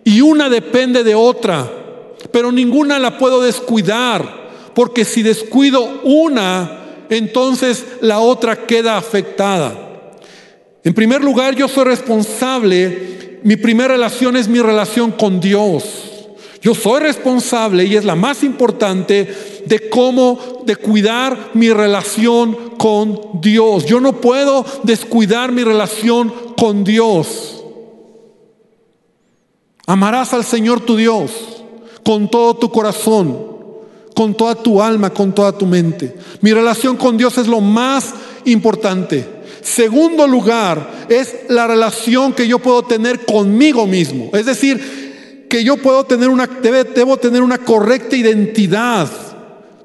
y 0.04 0.22
una 0.22 0.50
depende 0.50 1.04
de 1.04 1.16
otra, 1.16 1.70
pero 2.32 2.52
ninguna 2.52 2.98
la 2.98 3.18
puedo 3.18 3.42
descuidar, 3.42 4.46
porque 4.74 5.06
si 5.06 5.22
descuido 5.22 6.02
una, 6.04 6.85
entonces 7.10 7.86
la 8.02 8.20
otra 8.20 8.66
queda 8.66 8.98
afectada. 8.98 10.14
En 10.84 10.94
primer 10.94 11.24
lugar, 11.24 11.56
yo 11.56 11.68
soy 11.68 11.86
responsable, 11.86 13.40
mi 13.44 13.56
primera 13.56 13.96
relación 13.96 14.36
es 14.36 14.48
mi 14.48 14.60
relación 14.60 15.12
con 15.12 15.40
Dios. 15.40 15.84
Yo 16.62 16.74
soy 16.74 17.00
responsable 17.00 17.86
y 17.86 17.96
es 17.96 18.06
la 18.06 18.16
más 18.16 18.44
importante 18.44 19.62
de 19.66 19.90
cómo, 19.90 20.64
de 20.66 20.76
cuidar 20.76 21.52
mi 21.54 21.72
relación 21.72 22.72
con 22.78 23.40
Dios. 23.42 23.86
Yo 23.86 24.00
no 24.00 24.20
puedo 24.20 24.66
descuidar 24.84 25.52
mi 25.52 25.64
relación 25.64 26.34
con 26.58 26.84
Dios. 26.84 27.64
Amarás 29.86 30.34
al 30.34 30.44
Señor 30.44 30.82
tu 30.82 30.96
Dios 30.96 31.32
con 32.04 32.30
todo 32.30 32.56
tu 32.56 32.72
corazón 32.72 33.55
con 34.16 34.36
toda 34.36 34.56
tu 34.56 34.82
alma, 34.82 35.12
con 35.12 35.36
toda 35.36 35.56
tu 35.56 35.68
mente. 35.68 36.16
Mi 36.42 36.54
relación 36.54 36.96
con 36.96 37.18
Dios 37.18 37.38
es 37.38 37.48
lo 37.48 37.62
más 37.62 38.14
importante. 38.46 39.24
Segundo 39.62 40.26
lugar, 40.26 41.06
es 41.10 41.36
la 41.50 41.68
relación 41.68 42.34
que 42.34 42.48
yo 42.48 42.60
puedo 42.60 42.84
tener 42.84 43.26
conmigo 43.26 43.86
mismo. 43.86 44.30
Es 44.34 44.46
decir, 44.46 45.46
que 45.50 45.64
yo 45.64 45.78
puedo 45.78 46.06
tener 46.06 46.30
una, 46.30 46.48
debo 46.48 47.18
tener 47.18 47.42
una 47.42 47.58
correcta 47.58 48.16
identidad 48.16 49.10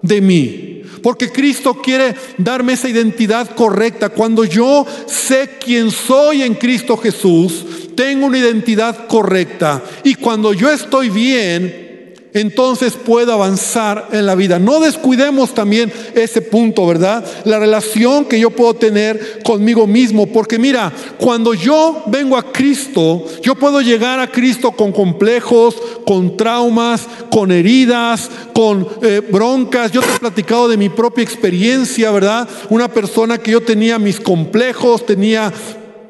de 0.00 0.20
mí. 0.20 0.82
Porque 1.02 1.32
Cristo 1.32 1.74
quiere 1.74 2.14
darme 2.38 2.74
esa 2.74 2.88
identidad 2.88 3.54
correcta. 3.54 4.10
Cuando 4.10 4.44
yo 4.44 4.86
sé 5.06 5.58
quién 5.64 5.90
soy 5.90 6.42
en 6.42 6.54
Cristo 6.54 6.96
Jesús, 6.96 7.64
tengo 7.96 8.26
una 8.26 8.38
identidad 8.38 9.06
correcta. 9.06 9.82
Y 10.04 10.14
cuando 10.14 10.52
yo 10.52 10.70
estoy 10.70 11.08
bien, 11.08 11.89
entonces 12.32 12.94
puedo 12.94 13.32
avanzar 13.32 14.08
en 14.12 14.26
la 14.26 14.34
vida. 14.34 14.58
No 14.58 14.80
descuidemos 14.80 15.54
también 15.54 15.92
ese 16.14 16.42
punto, 16.42 16.86
¿verdad? 16.86 17.24
La 17.44 17.58
relación 17.58 18.24
que 18.24 18.38
yo 18.38 18.50
puedo 18.50 18.74
tener 18.74 19.42
conmigo 19.42 19.86
mismo. 19.86 20.26
Porque 20.26 20.58
mira, 20.58 20.92
cuando 21.18 21.54
yo 21.54 22.04
vengo 22.06 22.36
a 22.36 22.52
Cristo, 22.52 23.24
yo 23.42 23.54
puedo 23.54 23.80
llegar 23.80 24.20
a 24.20 24.30
Cristo 24.30 24.72
con 24.72 24.92
complejos, 24.92 25.76
con 26.06 26.36
traumas, 26.36 27.06
con 27.30 27.50
heridas, 27.50 28.30
con 28.54 28.86
eh, 29.02 29.20
broncas. 29.28 29.90
Yo 29.92 30.00
te 30.00 30.14
he 30.14 30.20
platicado 30.20 30.68
de 30.68 30.76
mi 30.76 30.88
propia 30.88 31.24
experiencia, 31.24 32.10
¿verdad? 32.10 32.48
Una 32.68 32.88
persona 32.88 33.38
que 33.38 33.50
yo 33.50 33.60
tenía 33.60 33.98
mis 33.98 34.20
complejos, 34.20 35.04
tenía 35.04 35.52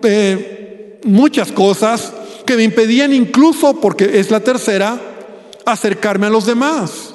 eh, 0.02 0.98
muchas 1.04 1.50
cosas 1.52 2.12
que 2.44 2.56
me 2.56 2.64
impedían 2.64 3.12
incluso, 3.12 3.80
porque 3.80 4.18
es 4.18 4.30
la 4.30 4.40
tercera, 4.40 5.09
acercarme 5.72 6.26
a 6.26 6.30
los 6.30 6.46
demás. 6.46 7.14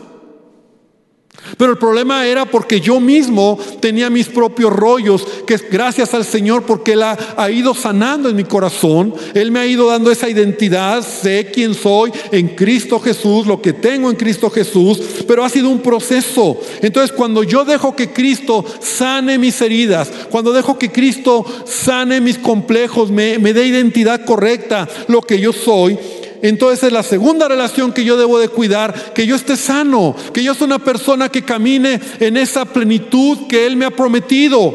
Pero 1.57 1.71
el 1.71 1.77
problema 1.77 2.25
era 2.25 2.45
porque 2.45 2.81
yo 2.81 2.99
mismo 2.99 3.57
tenía 3.79 4.09
mis 4.09 4.27
propios 4.27 4.73
rollos, 4.73 5.25
que 5.45 5.57
gracias 5.57 6.13
al 6.13 6.25
Señor 6.25 6.63
porque 6.63 6.93
Él 6.93 7.03
ha, 7.03 7.51
ido 7.51 7.73
sanando 7.73 8.29
en 8.29 8.35
mi 8.35 8.43
corazón, 8.43 9.13
Él 9.33 9.51
me 9.51 9.59
ha 9.59 9.67
ido 9.67 9.87
dando 9.87 10.11
esa 10.11 10.29
identidad, 10.29 11.03
sé 11.03 11.51
quién 11.53 11.73
soy 11.73 12.11
en 12.31 12.49
Cristo 12.49 12.99
Jesús, 12.99 13.45
lo 13.45 13.61
que 13.61 13.73
tengo 13.73 14.09
en 14.09 14.15
Cristo 14.15 14.49
Jesús, 14.49 14.99
pero 15.27 15.43
ha 15.43 15.49
sido 15.49 15.69
un 15.69 15.79
proceso. 15.79 16.59
Entonces 16.81 17.15
cuando 17.15 17.43
yo 17.43 17.63
dejo 17.63 17.95
que 17.95 18.11
Cristo 18.11 18.65
sane 18.81 19.37
mis 19.37 19.61
heridas, 19.61 20.11
cuando 20.31 20.51
dejo 20.51 20.77
que 20.77 20.91
Cristo 20.91 21.45
sane 21.65 22.21
mis 22.21 22.39
complejos, 22.39 23.11
me, 23.11 23.37
me 23.37 23.53
dé 23.53 23.67
identidad 23.67 24.25
correcta, 24.25 24.87
lo 25.07 25.21
que 25.21 25.39
yo 25.39 25.53
soy, 25.53 25.97
entonces 26.47 26.83
es 26.83 26.91
la 26.91 27.03
segunda 27.03 27.47
relación 27.47 27.91
que 27.91 28.03
yo 28.03 28.17
debo 28.17 28.39
de 28.39 28.49
cuidar, 28.49 29.13
que 29.13 29.25
yo 29.25 29.35
esté 29.35 29.55
sano, 29.55 30.15
que 30.33 30.43
yo 30.43 30.53
sea 30.53 30.67
una 30.67 30.79
persona 30.79 31.29
que 31.29 31.43
camine 31.43 31.99
en 32.19 32.37
esa 32.37 32.65
plenitud 32.65 33.47
que 33.47 33.65
Él 33.65 33.77
me 33.77 33.85
ha 33.85 33.91
prometido. 33.91 34.73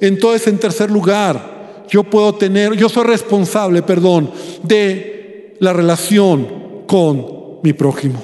Entonces, 0.00 0.46
en 0.46 0.58
tercer 0.58 0.90
lugar, 0.90 1.86
yo 1.88 2.04
puedo 2.04 2.34
tener, 2.34 2.74
yo 2.74 2.88
soy 2.88 3.04
responsable, 3.04 3.82
perdón, 3.82 4.30
de 4.62 5.56
la 5.60 5.72
relación 5.72 6.84
con 6.86 7.60
mi 7.62 7.72
prójimo. 7.72 8.22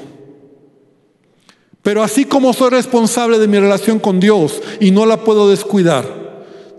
Pero 1.83 2.03
así 2.03 2.27
como 2.27 2.53
soy 2.53 2.71
responsable 2.71 3.39
de 3.39 3.49
mi 3.49 3.59
relación 3.59 3.99
con 3.99 4.21
Dios 4.21 4.61
y 4.81 4.91
no 4.91 5.07
la 5.07 5.25
puedo 5.25 5.49
descuidar, 5.49 6.05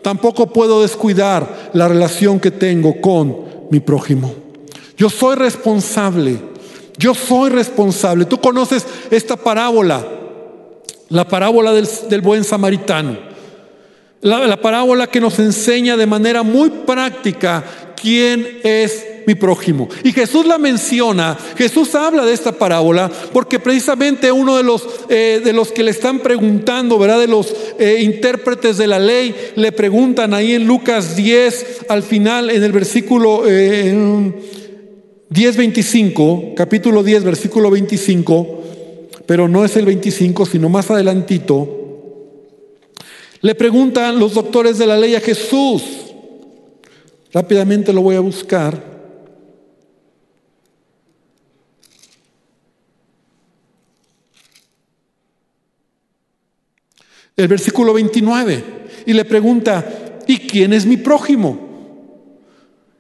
tampoco 0.04 0.48
puedo 0.48 0.84
descuidar 0.84 1.72
la 1.74 1.88
relación 1.88 2.40
que 2.40 2.52
tengo 2.52 3.02
con 3.02 3.68
mi 3.72 3.80
prójimo. 3.80 4.41
Yo 5.02 5.10
soy 5.10 5.36
responsable. 5.36 6.38
Yo 6.96 7.16
soy 7.16 7.50
responsable. 7.50 8.26
Tú 8.26 8.40
conoces 8.40 8.86
esta 9.10 9.36
parábola, 9.36 10.06
la 11.10 11.28
parábola 11.28 11.74
del, 11.74 12.22
buen 12.22 12.44
samaritano. 12.44 13.18
La, 14.22 14.46
la 14.46 14.62
parábola 14.62 15.08
que 15.08 15.20
nos 15.20 15.40
enseña 15.40 15.98
de 15.98 16.06
manera 16.06 16.44
muy 16.44 16.70
práctica 16.70 17.64
quién 18.00 18.60
es 18.62 19.08
mi 19.26 19.34
prójimo. 19.34 19.90
Y 20.04 20.12
Jesús 20.12 20.46
la 20.46 20.60
menciona, 20.60 21.36
Jesús 21.58 21.96
habla 21.96 22.24
de 22.24 22.34
esta 22.34 22.52
parábola 22.52 23.10
porque 23.34 23.60
precisamente 23.60 24.32
uno 24.32 24.56
de 24.56 24.64
los, 24.64 24.86
eh, 25.10 25.42
de 25.44 25.52
los 25.52 25.72
que 25.72 25.82
le 25.82 25.90
están 25.90 26.20
preguntando, 26.20 27.00
¿verdad? 27.00 27.20
De 27.20 27.28
los 27.28 27.56
eh, 27.80 28.02
intérpretes 28.04 28.78
de 28.78 28.86
la 28.86 29.00
ley, 29.00 29.36
le 29.56 29.72
preguntan 29.72 30.36
ahí 30.36 30.54
en 30.54 30.68
Lucas 30.68 31.16
10, 31.16 31.88
al 31.90 32.04
final, 32.04 32.52
en 32.52 32.62
el 32.62 32.72
versículo... 32.72 33.46
Eh, 33.48 34.60
10.25, 35.32 36.54
capítulo 36.56 37.04
10, 37.04 37.24
versículo 37.24 37.72
25, 37.72 38.64
pero 39.26 39.48
no 39.48 39.64
es 39.64 39.76
el 39.78 39.86
25, 39.86 40.46
sino 40.46 40.70
más 40.70 40.92
adelantito, 40.92 41.78
le 43.42 43.56
preguntan 43.56 44.20
los 44.20 44.34
doctores 44.34 44.78
de 44.78 44.86
la 44.86 44.98
ley 44.98 45.16
a 45.16 45.22
Jesús, 45.22 46.02
Rápidamente 47.34 47.94
lo 47.94 48.02
voy 48.02 48.16
a 48.16 48.20
buscar. 48.20 48.92
El 57.38 57.48
versículo 57.48 57.94
29. 57.94 58.64
Y 59.06 59.14
le 59.14 59.26
pregunta, 59.26 60.20
¿y 60.28 60.40
quién 60.40 60.74
es 60.74 60.86
mi 60.86 60.98
prójimo? 60.98 61.58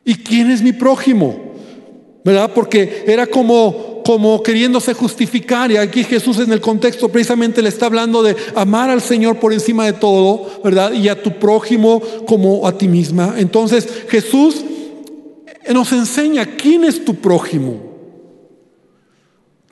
¿Y 0.06 0.16
quién 0.16 0.50
es 0.50 0.62
mi 0.62 0.72
prójimo? 0.72 1.51
¿Verdad? 2.24 2.52
Porque 2.54 3.04
era 3.08 3.26
como, 3.26 4.02
como 4.06 4.44
queriéndose 4.44 4.94
justificar. 4.94 5.72
Y 5.72 5.78
aquí 5.78 6.04
Jesús 6.04 6.40
en 6.40 6.52
el 6.52 6.62
contexto 6.62 7.10
precisamente 7.10 7.62
le 7.62 7.70
está 7.70 7.88
hablando 7.88 8.22
de 8.22 8.36
amar 8.56 8.90
al 8.90 9.02
Señor 9.02 9.40
por 9.40 9.54
encima 9.54 9.86
de 9.86 9.94
todo, 9.94 10.62
¿verdad? 10.64 10.94
Y 10.94 11.10
a 11.10 11.22
tu 11.22 11.40
prójimo 11.40 12.02
como 12.28 12.68
a 12.68 12.78
ti 12.78 12.88
misma. 12.88 13.36
Entonces 13.38 13.88
Jesús 14.10 14.64
nos 15.74 15.92
enseña 15.92 16.46
quién 16.58 16.84
es 16.84 17.04
tu 17.04 17.16
prójimo. 17.16 17.92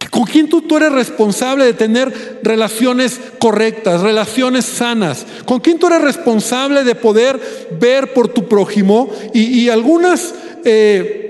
¿Con 0.10 0.24
quién 0.24 0.50
tú, 0.50 0.64
eres 0.76 0.92
responsable 0.92 1.66
de 1.66 1.74
tener 1.74 2.40
relaciones 2.42 3.20
correctas, 3.38 4.02
relaciones 4.02 4.66
sanas? 4.66 5.26
¿Con 5.46 5.60
quién 5.60 5.78
tú 5.78 5.88
eres 5.88 6.02
responsable 6.02 6.84
de 6.84 6.96
poder 6.96 7.40
ver 7.80 8.14
por 8.14 8.30
tu 8.30 8.48
prójimo? 8.48 9.10
Y, 9.34 9.70
algunas, 9.70 10.34
eh, 10.64 11.29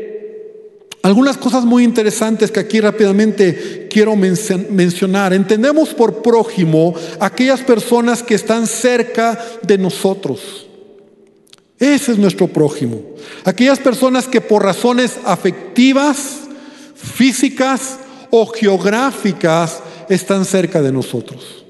algunas 1.02 1.38
cosas 1.38 1.66
muy 1.66 1.84
interesantes 1.84 2.52
que 2.52 2.60
aquí 2.60 2.82
rápidamente 2.82 3.88
quiero 3.90 4.16
mencionar. 4.16 5.34
Entendemos 5.34 5.94
por 5.94 6.22
prójimo 6.22 6.94
aquellas 7.20 7.62
personas 7.62 8.22
que 8.22 8.36
están 8.36 8.68
cerca 8.68 9.40
de 9.62 9.78
nosotros. 9.78 10.68
Ese 11.80 12.12
es 12.12 12.18
nuestro 12.18 12.48
prójimo. 12.48 13.02
Aquellas 13.46 13.80
personas 13.80 14.28
que 14.28 14.42
por 14.42 14.64
razones 14.64 15.18
afectivas, 15.24 16.42
físicas, 16.96 18.00
o 18.32 18.46
geográficas 18.48 19.82
están 20.10 20.46
cerca 20.46 20.82
de 20.82 20.92
nosotros. 20.92 21.66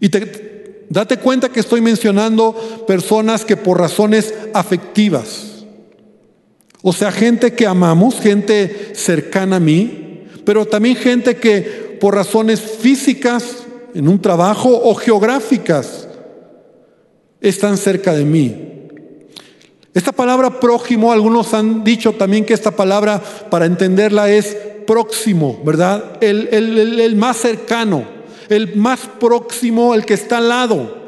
Y 0.00 0.08
te, 0.08 0.84
date 0.88 1.18
cuenta 1.18 1.50
que 1.50 1.60
estoy 1.60 1.80
mencionando 1.80 2.84
personas 2.86 3.44
que 3.44 3.56
por 3.56 3.78
razones 3.78 4.34
afectivas, 4.52 5.49
o 6.82 6.92
sea, 6.92 7.12
gente 7.12 7.52
que 7.52 7.66
amamos, 7.66 8.20
gente 8.20 8.92
cercana 8.94 9.56
a 9.56 9.60
mí, 9.60 10.24
pero 10.44 10.66
también 10.66 10.96
gente 10.96 11.36
que 11.36 11.98
por 12.00 12.14
razones 12.14 12.60
físicas, 12.60 13.64
en 13.94 14.08
un 14.08 14.20
trabajo 14.20 14.70
o 14.70 14.94
geográficas, 14.94 16.08
están 17.40 17.76
cerca 17.76 18.14
de 18.14 18.24
mí. 18.24 18.70
Esta 19.92 20.12
palabra 20.12 20.60
prójimo, 20.60 21.12
algunos 21.12 21.52
han 21.52 21.82
dicho 21.82 22.12
también 22.12 22.44
que 22.44 22.54
esta 22.54 22.70
palabra, 22.70 23.20
para 23.50 23.66
entenderla, 23.66 24.30
es 24.30 24.56
próximo, 24.86 25.60
¿verdad? 25.64 26.18
El, 26.20 27.16
más 27.16 27.38
cercano, 27.38 28.04
el 28.48 28.76
más 28.76 29.00
próximo, 29.18 29.94
el 29.94 30.06
que 30.06 30.14
está 30.14 30.38
al 30.38 30.48
lado. 30.48 30.98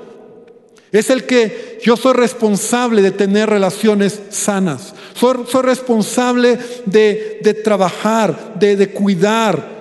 Es 0.90 1.10
el 1.10 1.24
que 1.24 1.78
yo 1.82 1.96
soy 1.96 2.12
responsable 2.12 3.02
de 3.02 3.12
tener 3.12 3.48
relaciones 3.48 4.20
sanas. 4.30 4.94
Soy, 5.14 5.62
responsable 5.62 6.58
de, 6.86 7.40
de 7.42 7.54
trabajar, 7.54 8.54
de, 8.58 8.76
de 8.76 8.90
cuidar 8.90 9.72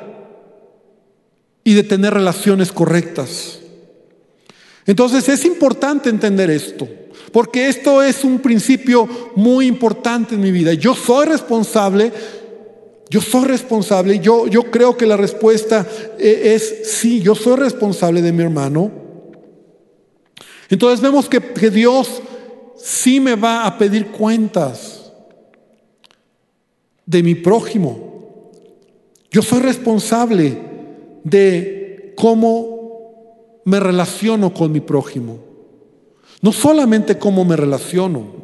y 1.63 1.73
de 1.73 1.83
tener 1.83 2.13
relaciones 2.13 2.71
correctas. 2.71 3.59
Entonces 4.85 5.29
es 5.29 5.45
importante 5.45 6.09
entender 6.09 6.49
esto, 6.49 6.87
porque 7.31 7.67
esto 7.67 8.03
es 8.03 8.23
un 8.23 8.39
principio 8.39 9.07
muy 9.35 9.67
importante 9.67 10.35
en 10.35 10.41
mi 10.41 10.51
vida. 10.51 10.73
Yo 10.73 10.95
soy 10.95 11.27
responsable 11.27 12.11
yo 13.11 13.19
soy 13.19 13.43
responsable. 13.43 14.19
Yo, 14.19 14.47
yo 14.47 14.71
creo 14.71 14.95
que 14.95 15.05
la 15.05 15.17
respuesta 15.17 15.85
eh, 16.17 16.53
es 16.55 16.89
sí, 16.93 17.21
yo 17.21 17.35
soy 17.35 17.57
responsable 17.57 18.21
de 18.21 18.31
mi 18.31 18.41
hermano. 18.41 18.89
Entonces 20.69 21.01
vemos 21.01 21.27
que, 21.27 21.41
que 21.41 21.69
Dios 21.69 22.21
sí 22.77 23.19
me 23.19 23.35
va 23.35 23.67
a 23.67 23.77
pedir 23.77 24.07
cuentas 24.07 25.00
de 27.05 27.23
mi 27.23 27.35
prójimo. 27.35 28.51
Yo 29.31 29.41
soy 29.41 29.59
responsable 29.59 30.57
de 31.23 32.13
cómo 32.17 33.61
me 33.65 33.79
relaciono 33.79 34.53
con 34.53 34.71
mi 34.71 34.79
prójimo. 34.79 35.39
No 36.41 36.51
solamente 36.51 37.17
cómo 37.17 37.45
me 37.45 37.55
relaciono, 37.55 38.41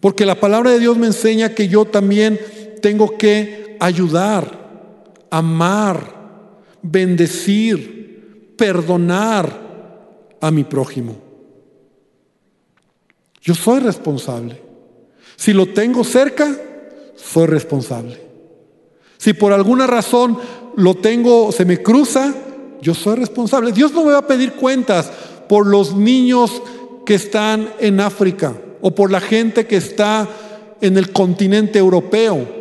porque 0.00 0.24
la 0.24 0.36
palabra 0.36 0.70
de 0.70 0.78
Dios 0.78 0.96
me 0.96 1.06
enseña 1.06 1.54
que 1.54 1.68
yo 1.68 1.84
también 1.84 2.38
tengo 2.80 3.18
que 3.18 3.76
ayudar, 3.80 5.26
amar, 5.30 6.14
bendecir, 6.82 8.54
perdonar 8.56 9.68
a 10.40 10.50
mi 10.50 10.64
prójimo. 10.64 11.16
Yo 13.42 13.54
soy 13.54 13.80
responsable. 13.80 14.60
Si 15.36 15.52
lo 15.52 15.66
tengo 15.66 16.04
cerca, 16.04 16.56
soy 17.22 17.46
responsable. 17.46 18.20
Si 19.16 19.32
por 19.32 19.52
alguna 19.52 19.86
razón 19.86 20.38
lo 20.76 20.94
tengo, 20.94 21.50
se 21.52 21.64
me 21.64 21.82
cruza, 21.82 22.34
yo 22.80 22.94
soy 22.94 23.16
responsable. 23.16 23.72
Dios 23.72 23.92
no 23.92 24.04
me 24.04 24.12
va 24.12 24.18
a 24.18 24.26
pedir 24.26 24.52
cuentas 24.52 25.10
por 25.48 25.66
los 25.66 25.94
niños 25.94 26.62
que 27.04 27.14
están 27.14 27.70
en 27.80 28.00
África 28.00 28.54
o 28.80 28.94
por 28.94 29.10
la 29.10 29.20
gente 29.20 29.66
que 29.66 29.76
está 29.76 30.28
en 30.80 30.96
el 30.96 31.12
continente 31.12 31.78
europeo 31.78 32.58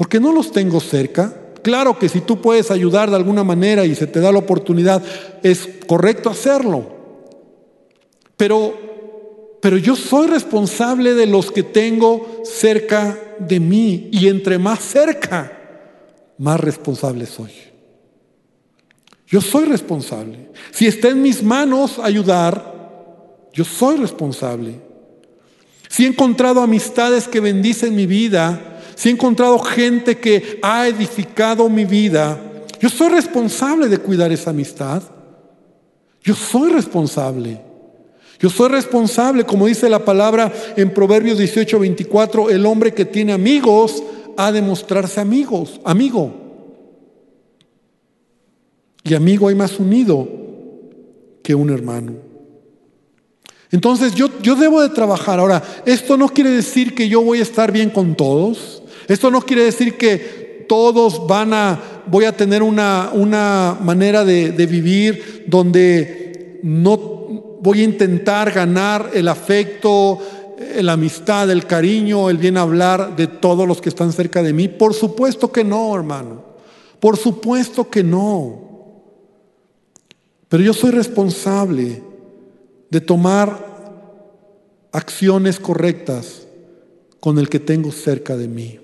porque 0.00 0.18
no 0.18 0.32
los 0.32 0.50
tengo 0.50 0.80
cerca. 0.80 1.30
Claro 1.60 1.98
que 1.98 2.08
si 2.08 2.22
tú 2.22 2.40
puedes 2.40 2.70
ayudar 2.70 3.10
de 3.10 3.16
alguna 3.16 3.44
manera 3.44 3.84
y 3.84 3.94
se 3.94 4.06
te 4.06 4.18
da 4.18 4.32
la 4.32 4.38
oportunidad, 4.38 5.02
es 5.42 5.68
correcto 5.86 6.30
hacerlo. 6.30 6.86
Pero, 8.34 8.72
pero 9.60 9.76
yo 9.76 9.94
soy 9.94 10.26
responsable 10.26 11.14
de 11.14 11.26
los 11.26 11.52
que 11.52 11.62
tengo 11.62 12.42
cerca 12.44 13.18
de 13.38 13.60
mí. 13.60 14.08
Y 14.10 14.28
entre 14.28 14.58
más 14.58 14.80
cerca, 14.80 15.52
más 16.38 16.58
responsable 16.58 17.26
soy. 17.26 17.52
Yo 19.26 19.40
soy 19.40 19.66
responsable. 19.66 20.50
Si 20.72 20.86
está 20.86 21.08
en 21.08 21.22
mis 21.22 21.42
manos 21.42 21.98
ayudar, 21.98 23.50
yo 23.52 23.64
soy 23.64 23.96
responsable. 23.96 24.80
Si 25.88 26.04
he 26.04 26.08
encontrado 26.08 26.62
amistades 26.62 27.28
que 27.28 27.40
bendicen 27.40 27.94
mi 27.94 28.06
vida, 28.06 28.80
si 28.94 29.08
he 29.08 29.12
encontrado 29.12 29.58
gente 29.58 30.18
que 30.18 30.58
ha 30.62 30.88
edificado 30.88 31.68
mi 31.68 31.84
vida, 31.84 32.40
yo 32.80 32.88
soy 32.88 33.10
responsable 33.10 33.88
de 33.88 33.98
cuidar 33.98 34.32
esa 34.32 34.50
amistad. 34.50 35.02
Yo 36.22 36.34
soy 36.34 36.72
responsable. 36.72 37.69
Yo 38.40 38.48
soy 38.48 38.70
responsable, 38.70 39.44
como 39.44 39.66
dice 39.66 39.90
la 39.90 40.02
palabra 40.02 40.50
en 40.74 40.94
Proverbios 40.94 41.36
18, 41.36 41.78
24, 41.78 42.48
el 42.48 42.64
hombre 42.64 42.94
que 42.94 43.04
tiene 43.04 43.34
amigos 43.34 44.02
ha 44.38 44.50
de 44.50 44.62
mostrarse 44.62 45.20
amigos, 45.20 45.78
amigo. 45.84 46.32
Y 49.04 49.12
amigo 49.12 49.48
hay 49.48 49.54
más 49.54 49.78
unido 49.78 50.26
que 51.42 51.54
un 51.54 51.68
hermano. 51.68 52.14
Entonces 53.70 54.14
yo, 54.14 54.28
yo 54.40 54.56
debo 54.56 54.80
de 54.80 54.88
trabajar. 54.88 55.38
Ahora, 55.38 55.62
esto 55.84 56.16
no 56.16 56.30
quiere 56.30 56.50
decir 56.50 56.94
que 56.94 57.10
yo 57.10 57.20
voy 57.20 57.40
a 57.40 57.42
estar 57.42 57.70
bien 57.70 57.90
con 57.90 58.16
todos. 58.16 58.82
Esto 59.06 59.30
no 59.30 59.42
quiere 59.42 59.64
decir 59.64 59.98
que 59.98 60.64
todos 60.66 61.26
van 61.26 61.52
a, 61.52 61.78
voy 62.06 62.24
a 62.24 62.34
tener 62.34 62.62
una, 62.62 63.10
una 63.12 63.76
manera 63.82 64.24
de, 64.24 64.52
de 64.52 64.66
vivir 64.66 65.44
donde 65.46 66.60
no 66.62 67.20
voy 67.60 67.80
a 67.80 67.84
intentar 67.84 68.50
ganar 68.50 69.10
el 69.14 69.28
afecto, 69.28 70.18
la 70.80 70.92
amistad, 70.92 71.50
el 71.50 71.66
cariño, 71.66 72.30
el 72.30 72.38
bien 72.38 72.56
hablar 72.56 73.16
de 73.16 73.26
todos 73.26 73.66
los 73.66 73.80
que 73.80 73.88
están 73.88 74.12
cerca 74.12 74.42
de 74.42 74.52
mí. 74.52 74.68
Por 74.68 74.94
supuesto 74.94 75.50
que 75.52 75.64
no, 75.64 75.94
hermano. 75.94 76.44
Por 76.98 77.16
supuesto 77.16 77.88
que 77.88 78.02
no. 78.02 78.68
Pero 80.48 80.62
yo 80.62 80.74
soy 80.74 80.90
responsable 80.90 82.02
de 82.90 83.00
tomar 83.00 83.70
acciones 84.92 85.60
correctas 85.60 86.46
con 87.20 87.38
el 87.38 87.48
que 87.48 87.60
tengo 87.60 87.92
cerca 87.92 88.36
de 88.36 88.48
mí. 88.48 88.80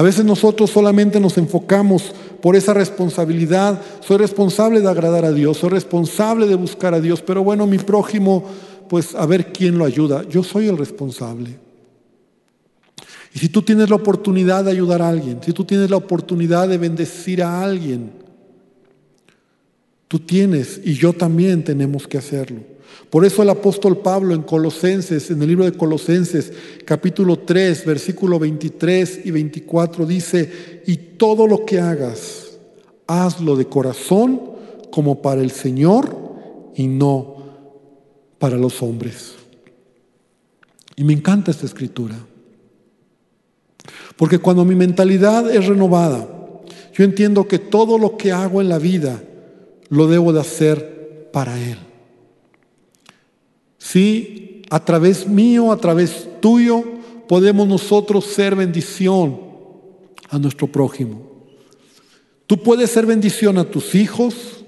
A 0.00 0.02
veces 0.02 0.24
nosotros 0.24 0.70
solamente 0.70 1.20
nos 1.20 1.36
enfocamos 1.36 2.14
por 2.40 2.56
esa 2.56 2.72
responsabilidad. 2.72 3.82
Soy 4.00 4.16
responsable 4.16 4.80
de 4.80 4.88
agradar 4.88 5.26
a 5.26 5.30
Dios, 5.30 5.58
soy 5.58 5.68
responsable 5.68 6.46
de 6.46 6.54
buscar 6.54 6.94
a 6.94 7.02
Dios, 7.02 7.20
pero 7.20 7.44
bueno, 7.44 7.66
mi 7.66 7.76
prójimo, 7.76 8.42
pues 8.88 9.14
a 9.14 9.26
ver 9.26 9.52
quién 9.52 9.76
lo 9.76 9.84
ayuda. 9.84 10.26
Yo 10.26 10.42
soy 10.42 10.68
el 10.68 10.78
responsable. 10.78 11.58
Y 13.34 13.40
si 13.40 13.50
tú 13.50 13.60
tienes 13.60 13.90
la 13.90 13.96
oportunidad 13.96 14.64
de 14.64 14.70
ayudar 14.70 15.02
a 15.02 15.10
alguien, 15.10 15.38
si 15.44 15.52
tú 15.52 15.66
tienes 15.66 15.90
la 15.90 15.96
oportunidad 15.96 16.66
de 16.66 16.78
bendecir 16.78 17.42
a 17.42 17.62
alguien, 17.62 18.10
tú 20.08 20.18
tienes 20.18 20.80
y 20.82 20.94
yo 20.94 21.12
también 21.12 21.62
tenemos 21.62 22.08
que 22.08 22.16
hacerlo. 22.16 22.69
Por 23.10 23.24
eso 23.24 23.42
el 23.42 23.50
apóstol 23.50 23.98
Pablo 23.98 24.34
en 24.34 24.42
Colosenses, 24.42 25.30
en 25.30 25.42
el 25.42 25.48
libro 25.48 25.64
de 25.64 25.72
Colosenses, 25.72 26.52
capítulo 26.84 27.40
3, 27.40 27.84
versículo 27.84 28.38
23 28.38 29.22
y 29.24 29.30
24, 29.32 30.06
dice, 30.06 30.82
y 30.86 30.96
todo 30.96 31.46
lo 31.46 31.64
que 31.64 31.80
hagas, 31.80 32.58
hazlo 33.06 33.56
de 33.56 33.66
corazón 33.66 34.40
como 34.92 35.22
para 35.22 35.40
el 35.40 35.50
Señor 35.50 36.16
y 36.76 36.86
no 36.86 37.36
para 38.38 38.56
los 38.56 38.80
hombres. 38.82 39.34
Y 40.94 41.02
me 41.04 41.12
encanta 41.12 41.50
esta 41.50 41.66
escritura. 41.66 42.16
Porque 44.16 44.38
cuando 44.38 44.64
mi 44.64 44.74
mentalidad 44.74 45.50
es 45.50 45.66
renovada, 45.66 46.28
yo 46.94 47.04
entiendo 47.04 47.48
que 47.48 47.58
todo 47.58 47.98
lo 47.98 48.16
que 48.16 48.32
hago 48.32 48.60
en 48.60 48.68
la 48.68 48.78
vida 48.78 49.22
lo 49.88 50.06
debo 50.06 50.32
de 50.32 50.40
hacer 50.40 51.28
para 51.32 51.58
Él. 51.58 51.78
Sí, 53.80 54.62
a 54.68 54.84
través 54.84 55.26
mío, 55.26 55.72
a 55.72 55.78
través 55.78 56.28
tuyo, 56.40 56.84
podemos 57.26 57.66
nosotros 57.66 58.26
ser 58.26 58.54
bendición 58.54 59.40
a 60.28 60.38
nuestro 60.38 60.66
prójimo. 60.66 61.28
Tú 62.46 62.62
puedes 62.62 62.90
ser 62.90 63.06
bendición 63.06 63.56
a 63.58 63.64
tus 63.64 63.94
hijos, 63.94 64.64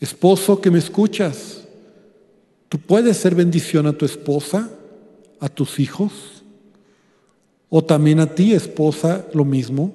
esposo 0.00 0.60
que 0.60 0.70
me 0.70 0.80
escuchas. 0.80 1.62
Tú 2.68 2.78
puedes 2.78 3.16
ser 3.16 3.34
bendición 3.34 3.86
a 3.86 3.92
tu 3.92 4.04
esposa, 4.04 4.70
a 5.38 5.48
tus 5.48 5.78
hijos, 5.78 6.42
o 7.70 7.82
también 7.82 8.18
a 8.18 8.34
ti, 8.34 8.52
esposa, 8.52 9.26
lo 9.34 9.44
mismo. 9.44 9.92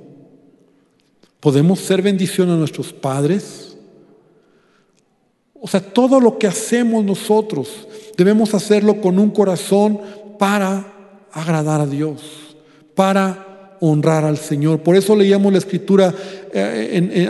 Podemos 1.39 1.79
ser 1.79 2.01
bendición 2.01 2.49
a 2.49 2.55
nuestros 2.55 2.93
padres, 2.93 3.76
o 5.61 5.67
sea, 5.67 5.81
todo 5.81 6.19
lo 6.19 6.37
que 6.37 6.47
hacemos 6.47 7.03
nosotros 7.03 7.87
debemos 8.17 8.53
hacerlo 8.53 9.01
con 9.01 9.19
un 9.19 9.29
corazón 9.31 9.99
para 10.37 10.93
agradar 11.31 11.81
a 11.81 11.85
Dios, 11.85 12.21
para 12.95 13.77
honrar 13.79 14.25
al 14.25 14.37
Señor. 14.37 14.81
Por 14.81 14.95
eso 14.95 15.15
leíamos 15.15 15.51
la 15.51 15.59
escritura 15.59 16.13
eh, 16.53 17.27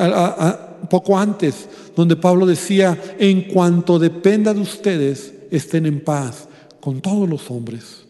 poco 0.90 1.18
antes, 1.18 1.68
donde 1.96 2.16
Pablo 2.16 2.46
decía, 2.46 2.98
en 3.20 3.44
cuanto 3.44 4.00
dependa 4.00 4.54
de 4.54 4.62
ustedes, 4.62 5.34
estén 5.52 5.86
en 5.86 6.02
paz 6.04 6.48
con 6.80 7.02
todos 7.02 7.28
los 7.28 7.50
hombres 7.52 8.08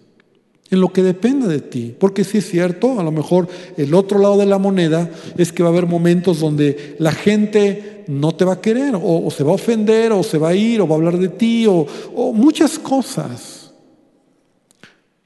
en 0.70 0.82
lo 0.82 0.92
que 0.92 1.04
dependa 1.04 1.48
de 1.48 1.60
ti. 1.60 1.96
Porque 1.98 2.24
si 2.24 2.40
es 2.40 2.50
cierto, 2.50 3.00
a 3.00 3.04
lo 3.04 3.12
mejor 3.12 3.48
el 3.78 3.94
otro 3.94 4.20
lado 4.20 4.38
de 4.38 4.46
la 4.46 4.58
moneda 4.58 5.10
es 5.38 5.52
que 5.52 5.64
va 5.64 5.70
a 5.70 5.72
haber 5.72 5.88
momentos 5.88 6.40
donde 6.40 6.96
la 7.00 7.12
gente 7.12 7.97
no 8.08 8.34
te 8.36 8.46
va 8.46 8.54
a 8.54 8.62
querer, 8.62 8.94
o, 9.02 9.30
se 9.30 9.44
va 9.44 9.52
a 9.52 9.56
ofender, 9.56 10.12
o 10.12 10.24
se 10.24 10.38
va 10.38 10.50
a 10.50 10.56
ir, 10.56 10.82
o 10.82 10.88
va 10.88 10.96
a 10.96 10.98
hablar 10.98 11.18
de 11.18 11.30
ti, 11.30 11.66
o, 11.68 11.86
muchas 12.34 12.80
cosas. 12.80 13.72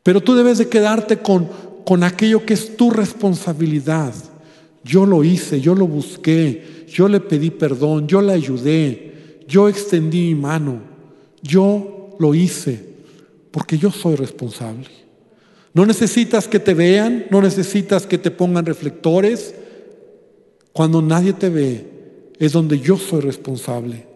Pero 0.04 0.22
tú 0.22 0.36
debes 0.36 0.58
de 0.58 0.68
quedarte 0.68 1.18
con, 1.18 1.48
con 1.86 2.04
aquello 2.04 2.46
que 2.46 2.54
es 2.54 2.76
tu 2.76 2.90
responsabilidad. 2.90 4.14
Yo 4.84 5.06
lo 5.06 5.24
hice, 5.24 5.62
yo 5.62 5.76
lo 5.76 5.88
busqué, 5.88 6.86
yo 6.88 7.08
le 7.08 7.20
pedí 7.20 7.52
perdón, 7.52 8.08
yo 8.08 8.22
le 8.22 8.34
ayudé, 8.34 9.44
yo 9.48 9.70
extendí 9.70 10.30
mi 10.30 10.36
mano, 10.36 10.82
yo 11.44 12.16
lo 12.20 12.34
hice, 12.34 12.84
porque 13.52 13.78
yo 13.78 13.92
soy 13.92 14.16
responsable. 14.16 14.88
No 15.74 15.86
necesitas 15.86 16.48
que 16.48 16.60
te 16.60 16.74
vean, 16.74 17.26
no 17.30 17.42
necesitas 17.42 18.06
que 18.06 18.18
te 18.18 18.32
pongan 18.32 18.66
reflectores. 18.66 19.56
Cuando 20.74 21.02
nadie 21.02 21.34
te 21.34 21.50
ve, 21.50 21.91
es 22.42 22.54
donde 22.54 22.80
yo 22.80 22.98
soy 22.98 23.22
responsable. 23.22 24.08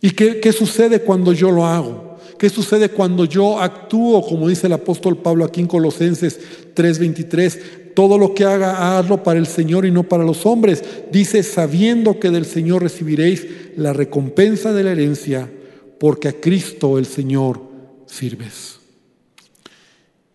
¿Y 0.00 0.12
qué, 0.12 0.38
qué, 0.38 0.52
sucede 0.52 1.00
cuando 1.00 1.32
yo 1.32 1.50
lo 1.50 1.66
hago? 1.66 2.16
¿Qué 2.38 2.48
sucede 2.48 2.90
cuando 2.90 3.24
yo 3.24 3.58
actúo, 3.60 4.24
como 4.24 4.48
dice 4.48 4.68
el 4.68 4.72
apóstol 4.72 5.16
Pablo 5.16 5.44
aquí 5.44 5.60
en 5.60 5.66
Colosenses 5.66 6.38
3:23? 6.76 7.92
Todo 7.94 8.18
lo 8.18 8.34
que 8.34 8.44
haga, 8.44 8.98
hazlo 8.98 9.24
para 9.24 9.40
el 9.40 9.48
Señor 9.48 9.84
y 9.84 9.90
no 9.90 10.04
para 10.04 10.22
los 10.22 10.46
hombres. 10.46 10.84
Dice, 11.10 11.42
sabiendo 11.42 12.20
que 12.20 12.30
del 12.30 12.44
Señor 12.44 12.82
recibiréis 12.82 13.46
la 13.76 13.92
recompensa 13.92 14.72
de 14.72 14.84
la 14.84 14.92
herencia, 14.92 15.50
porque 15.98 16.28
a 16.28 16.40
Cristo 16.40 16.98
el 16.98 17.06
Señor 17.06 17.60
sirves. 18.06 18.78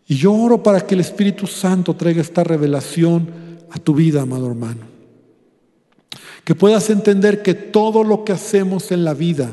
Y 0.05 0.15
yo 0.15 0.33
oro 0.33 0.61
para 0.61 0.81
que 0.81 0.95
el 0.95 1.01
Espíritu 1.01 1.47
Santo 1.47 1.95
traiga 1.95 2.21
esta 2.21 2.43
revelación 2.43 3.29
a 3.71 3.79
tu 3.79 3.93
vida, 3.93 4.23
amado 4.23 4.47
hermano. 4.47 4.88
Que 6.49 6.55
puedas 6.55 6.89
entender 6.89 7.43
que 7.43 7.53
todo 7.53 8.03
lo 8.03 8.25
que 8.25 8.31
hacemos 8.31 8.91
en 8.91 9.05
la 9.05 9.13
vida, 9.13 9.51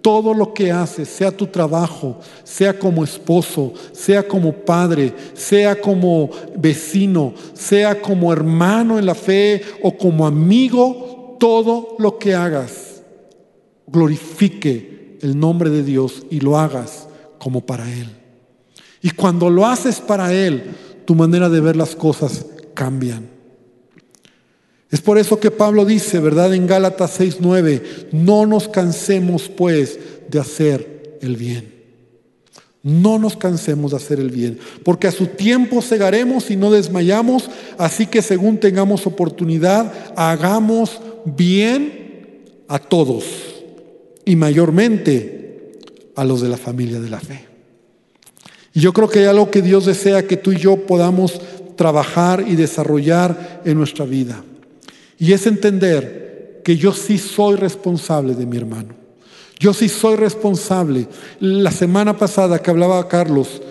todo 0.00 0.34
lo 0.34 0.52
que 0.52 0.72
haces, 0.72 1.06
sea 1.06 1.30
tu 1.30 1.46
trabajo, 1.46 2.18
sea 2.42 2.76
como 2.76 3.04
esposo, 3.04 3.72
sea 3.92 4.26
como 4.26 4.52
padre, 4.52 5.14
sea 5.34 5.80
como 5.80 6.30
vecino, 6.56 7.32
sea 7.54 8.02
como 8.02 8.32
hermano 8.32 8.98
en 8.98 9.06
la 9.06 9.14
fe 9.14 9.62
o 9.84 9.96
como 9.96 10.26
amigo, 10.26 11.36
todo 11.38 11.94
lo 12.00 12.18
que 12.18 12.34
hagas, 12.34 13.04
glorifique 13.86 15.18
el 15.22 15.38
nombre 15.38 15.70
de 15.70 15.84
Dios 15.84 16.24
y 16.28 16.40
lo 16.40 16.58
hagas 16.58 17.06
como 17.38 17.64
para 17.64 17.88
Él. 17.88 18.08
Y 19.00 19.10
cuando 19.10 19.48
lo 19.48 19.64
haces 19.64 20.00
para 20.00 20.34
Él, 20.34 20.72
tu 21.04 21.14
manera 21.14 21.48
de 21.48 21.60
ver 21.60 21.76
las 21.76 21.94
cosas 21.94 22.46
cambian. 22.74 23.31
Es 24.92 25.00
por 25.00 25.16
eso 25.16 25.40
que 25.40 25.50
Pablo 25.50 25.86
dice, 25.86 26.20
¿verdad? 26.20 26.52
En 26.52 26.66
Gálatas 26.66 27.18
6:9, 27.18 28.10
no 28.12 28.44
nos 28.44 28.68
cansemos 28.68 29.48
pues 29.48 29.98
de 30.28 30.38
hacer 30.38 31.18
el 31.22 31.36
bien. 31.36 31.72
No 32.82 33.18
nos 33.18 33.36
cansemos 33.36 33.92
de 33.92 33.96
hacer 33.96 34.20
el 34.20 34.30
bien, 34.30 34.58
porque 34.84 35.06
a 35.06 35.12
su 35.12 35.28
tiempo 35.28 35.80
cegaremos 35.80 36.50
y 36.50 36.56
no 36.56 36.70
desmayamos, 36.70 37.48
así 37.78 38.06
que 38.06 38.20
según 38.22 38.58
tengamos 38.58 39.06
oportunidad, 39.06 40.12
hagamos 40.16 41.00
bien 41.24 42.42
a 42.66 42.80
todos 42.80 43.24
y 44.24 44.34
mayormente 44.34 45.70
a 46.16 46.24
los 46.24 46.42
de 46.42 46.48
la 46.48 46.56
familia 46.56 47.00
de 47.00 47.08
la 47.08 47.20
fe. 47.20 47.46
Y 48.74 48.80
yo 48.80 48.92
creo 48.92 49.08
que 49.08 49.20
hay 49.20 49.26
algo 49.26 49.50
que 49.50 49.62
Dios 49.62 49.86
desea 49.86 50.26
que 50.26 50.36
tú 50.36 50.52
y 50.52 50.58
yo 50.58 50.84
podamos 50.86 51.40
trabajar 51.76 52.44
y 52.46 52.56
desarrollar 52.56 53.62
en 53.64 53.78
nuestra 53.78 54.04
vida. 54.04 54.42
Y 55.22 55.32
es 55.32 55.46
entender 55.46 56.62
que 56.64 56.76
yo 56.76 56.92
sí 56.92 57.16
soy 57.16 57.54
responsable 57.54 58.34
de 58.34 58.44
mi 58.44 58.56
hermano. 58.56 58.92
Yo 59.60 59.72
sí 59.72 59.88
soy 59.88 60.16
responsable. 60.16 61.06
La 61.38 61.70
semana 61.70 62.18
pasada 62.18 62.58
que 62.58 62.72
hablaba 62.72 63.06
Carlos, 63.06 63.62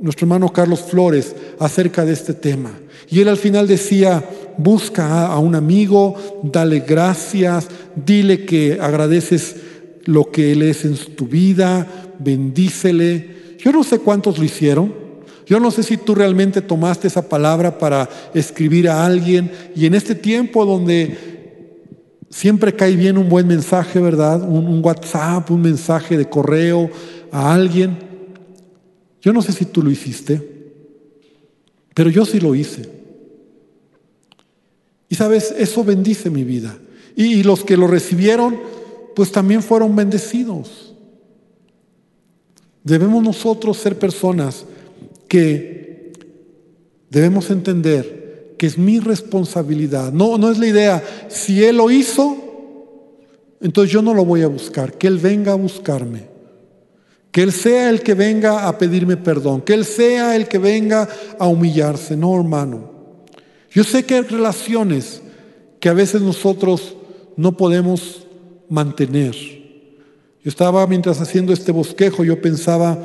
nuestro 0.00 0.26
hermano 0.26 0.52
Carlos 0.52 0.82
Flores, 0.82 1.34
acerca 1.58 2.04
de 2.04 2.12
este 2.12 2.32
tema. 2.32 2.70
Y 3.08 3.18
él 3.18 3.26
al 3.26 3.38
final 3.38 3.66
decía, 3.66 4.24
busca 4.56 5.26
a 5.26 5.36
un 5.40 5.56
amigo, 5.56 6.14
dale 6.44 6.78
gracias, 6.78 7.66
dile 7.96 8.46
que 8.46 8.78
agradeces 8.80 9.56
lo 10.04 10.30
que 10.30 10.52
él 10.52 10.62
es 10.62 10.84
en 10.84 10.94
tu 11.16 11.26
vida, 11.26 11.88
bendícele. 12.20 13.56
Yo 13.58 13.72
no 13.72 13.82
sé 13.82 13.98
cuántos 13.98 14.38
lo 14.38 14.44
hicieron. 14.44 14.94
Yo 15.50 15.58
no 15.58 15.72
sé 15.72 15.82
si 15.82 15.96
tú 15.96 16.14
realmente 16.14 16.62
tomaste 16.62 17.08
esa 17.08 17.28
palabra 17.28 17.76
para 17.76 18.08
escribir 18.32 18.88
a 18.88 19.04
alguien 19.04 19.50
y 19.74 19.84
en 19.84 19.94
este 19.94 20.14
tiempo 20.14 20.64
donde 20.64 21.18
siempre 22.30 22.76
cae 22.76 22.94
bien 22.94 23.18
un 23.18 23.28
buen 23.28 23.48
mensaje, 23.48 23.98
¿verdad? 23.98 24.48
Un, 24.48 24.80
WhatsApp, 24.80 25.50
un 25.50 25.62
mensaje 25.62 26.16
de 26.16 26.28
correo 26.28 26.88
a 27.32 27.52
alguien. 27.52 27.98
Yo 29.20 29.32
no 29.32 29.42
sé 29.42 29.50
si 29.50 29.64
tú 29.64 29.82
lo 29.82 29.90
hiciste, 29.90 30.40
pero 31.94 32.10
yo 32.10 32.24
sí 32.24 32.38
lo 32.38 32.54
hice. 32.54 32.88
Y 35.08 35.16
sabes, 35.16 35.52
eso 35.58 35.82
bendice 35.82 36.30
mi 36.30 36.44
vida. 36.44 36.78
y 37.16 37.42
los 37.42 37.64
que 37.64 37.76
lo 37.76 37.88
recibieron, 37.88 38.56
pues 39.16 39.32
también 39.32 39.64
fueron 39.64 39.96
bendecidos. 39.96 40.94
Debemos 42.84 43.24
nosotros 43.24 43.78
ser 43.78 43.98
personas 43.98 44.64
que 45.30 46.12
debemos 47.08 47.50
entender 47.50 48.56
que 48.58 48.66
es 48.66 48.76
mi 48.76 48.98
responsabilidad. 48.98 50.12
No, 50.12 50.36
no 50.38 50.50
es 50.50 50.58
la 50.58 50.66
idea, 50.66 51.04
si 51.28 51.62
Él 51.62 51.76
lo 51.76 51.88
hizo, 51.88 52.36
entonces 53.60 53.92
yo 53.92 54.02
no 54.02 54.12
lo 54.12 54.24
voy 54.24 54.42
a 54.42 54.48
buscar, 54.48 54.98
que 54.98 55.06
Él 55.06 55.18
venga 55.18 55.52
a 55.52 55.54
buscarme. 55.54 56.24
Que 57.30 57.44
Él 57.44 57.52
sea 57.52 57.90
el 57.90 58.02
que 58.02 58.14
venga 58.14 58.66
a 58.66 58.76
pedirme 58.76 59.16
perdón, 59.16 59.60
que 59.60 59.72
Él 59.72 59.84
sea 59.84 60.34
el 60.34 60.48
que 60.48 60.58
venga 60.58 61.08
a 61.38 61.46
humillarse, 61.46 62.16
no 62.16 62.36
hermano. 62.36 62.90
Yo 63.70 63.84
sé 63.84 64.04
que 64.04 64.16
hay 64.16 64.22
relaciones 64.22 65.22
que 65.78 65.88
a 65.88 65.94
veces 65.94 66.22
nosotros 66.22 66.96
no 67.36 67.56
podemos 67.56 68.26
mantener. 68.68 69.36
Yo 70.42 70.48
estaba, 70.48 70.84
mientras 70.88 71.20
haciendo 71.20 71.52
este 71.52 71.70
bosquejo, 71.70 72.24
yo 72.24 72.42
pensaba 72.42 72.98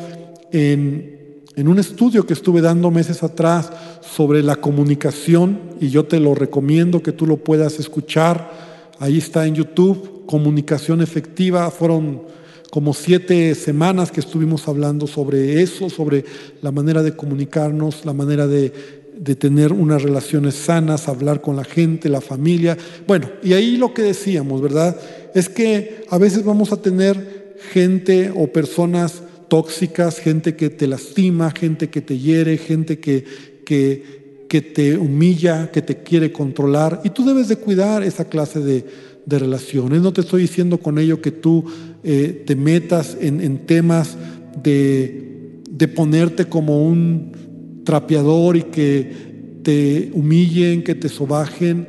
en, 0.52 1.14
en, 1.56 1.68
un 1.68 1.80
estudio 1.80 2.26
que 2.26 2.34
estuve 2.34 2.62
dando 2.62 2.91
meses 2.91 3.24
atrás 3.24 3.72
sobre 4.02 4.44
la 4.44 4.58
comunicación 4.58 5.60
y 5.80 5.89
yo 5.89 6.06
te 6.06 6.20
lo 6.20 6.36
recomiendo 6.36 7.02
que 7.02 7.12
tú 7.12 7.26
lo 7.26 7.38
puedas 7.38 7.80
escuchar. 7.80 8.52
Ahí 9.00 9.18
está 9.18 9.46
en 9.46 9.56
YouTube, 9.56 10.26
comunicación 10.26 11.02
efectiva. 11.02 11.70
Fueron 11.72 12.24
como 12.72 12.94
siete 12.94 13.56
semanas 13.56 14.12
que 14.12 14.20
estuvimos 14.20 14.68
hablando 14.68 15.08
sobre 15.08 15.62
eso, 15.62 15.89
sobre 15.89 16.26
la 16.62 16.72
manera 16.72 17.04
de 17.04 17.15
comunicarnos, 17.15 18.06
la 18.06 18.13
manera 18.13 18.48
de, 18.48 18.72
de 19.18 19.36
tener 19.36 19.72
unas 19.72 20.04
relaciones 20.04 20.56
sanas, 20.56 21.08
hablar 21.08 21.41
con 21.41 21.56
la 21.56 21.63
gente, 21.63 22.10
la 22.10 22.22
familia. 22.22 22.78
Bueno, 23.08 23.30
y 23.44 23.54
ahí 23.54 23.78
lo 23.78 23.94
que 23.94 24.02
decíamos, 24.02 24.62
¿verdad? 24.62 24.98
Es 25.34 25.50
que 25.50 26.06
a 26.10 26.18
veces 26.18 26.44
vamos 26.44 26.72
a 26.72 26.82
tener 26.82 27.56
gente 27.72 28.32
o 28.36 28.48
personas 28.48 29.22
tóxicas, 29.47 30.19
gente 30.19 30.55
que 30.55 30.69
te 30.69 30.88
lastima, 30.88 31.51
gente 31.51 31.89
que 31.89 32.01
te 32.01 32.17
hiere, 32.17 32.58
gente 32.58 32.99
que, 32.99 33.25
que, 33.65 34.62
te 34.62 34.97
humilla, 34.97 35.71
que 35.71 35.81
te 35.81 35.97
quiere 35.97 36.31
controlar. 36.31 37.01
Y 37.03 37.10
tú 37.10 37.25
debes 37.25 37.47
de 37.47 37.58
cuidar 37.58 38.03
esa 38.03 38.25
clase 38.25 38.60
de, 38.60 38.86
de 39.25 39.39
relaciones. 39.39 40.01
No 40.01 40.13
te 40.13 40.21
estoy 40.21 40.43
diciendo 40.43 40.77
con 40.77 40.97
ello 40.97 41.21
que 41.21 41.31
tú 41.31 41.65
eh, 42.03 42.43
te 42.45 42.55
metas 42.55 43.17
en, 43.19 43.65
temas 43.65 44.17
de, 44.62 45.62
de, 45.69 45.88
ponerte 45.88 46.45
como 46.45 46.88
un 46.88 47.81
trapeador 47.84 48.55
y 48.55 48.63
que 48.63 49.60
te 49.63 50.12
humillen, 50.13 50.84
que 50.84 50.95
te 50.95 51.10
sobajen, 51.10 51.88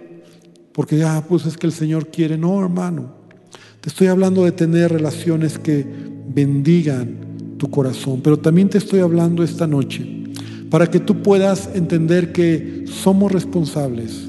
porque 0.73 1.03
ah, 1.03 1.25
pues 1.29 1.47
es 1.47 1.57
que 1.57 1.67
el 1.67 1.73
Señor 1.73 2.09
quiere. 2.09 2.37
No, 2.37 2.61
hermano. 2.61 3.15
Te 3.81 3.91
estoy 3.91 4.09
hablando 4.09 4.45
de 4.45 4.51
tener 4.51 4.91
relaciones 4.91 5.59
que 5.59 5.87
bendigan 6.27 7.26
tu 7.57 7.69
corazón, 7.69 8.21
pero 8.23 8.39
también 8.39 8.69
te 8.69 8.79
estoy 8.79 9.01
hablando 9.01 9.43
esta 9.43 9.67
noche 9.67 10.25
para 10.71 10.91
que 10.91 11.01
tú 11.01 11.23
puedas 11.23 11.71
entender 11.75 12.33
que 12.33 12.85
somos 12.87 13.33
responsables 13.33 14.27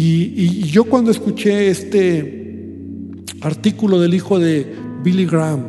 y, 0.00 0.62
yo 0.62 0.84
cuando 0.84 1.10
escuché 1.10 1.70
este 1.70 2.54
artículo 3.40 3.98
del 3.98 4.14
hijo 4.14 4.38
de 4.38 4.64
Billy 5.02 5.26
Graham, 5.26 5.64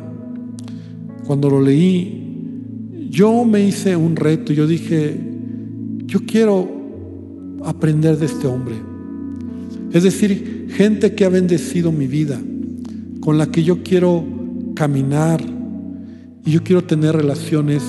cuando 1.25 1.49
lo 1.49 1.59
leí, 1.59 3.07
yo 3.09 3.43
me 3.43 3.67
hice 3.67 3.95
un 3.95 4.15
reto. 4.15 4.53
Yo 4.53 4.67
dije, 4.67 5.19
yo 6.05 6.19
quiero 6.27 6.69
aprender 7.65 8.19
de 8.19 8.27
este 8.27 8.45
hombre. 8.45 8.75
Es 9.93 10.03
decir, 10.03 10.67
gente 10.75 11.15
que 11.15 11.25
ha 11.25 11.29
bendecido 11.29 11.91
mi 11.91 12.05
vida, 12.05 12.39
con 13.21 13.39
la 13.39 13.47
que 13.47 13.63
yo 13.63 13.81
quiero 13.81 14.23
caminar 14.75 15.43
y 16.49 16.53
yo 16.53 16.63
quiero 16.63 16.83
tener 16.83 17.15
relaciones 17.15 17.83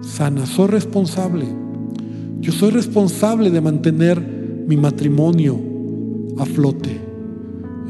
sanas. 0.00 0.48
Soy 0.48 0.68
responsable. 0.68 1.44
Yo 2.40 2.52
soy 2.52 2.70
responsable 2.70 3.50
de 3.50 3.60
mantener 3.60 4.18
mi 4.66 4.78
matrimonio 4.78 5.60
a 6.38 6.46
flote. 6.46 6.98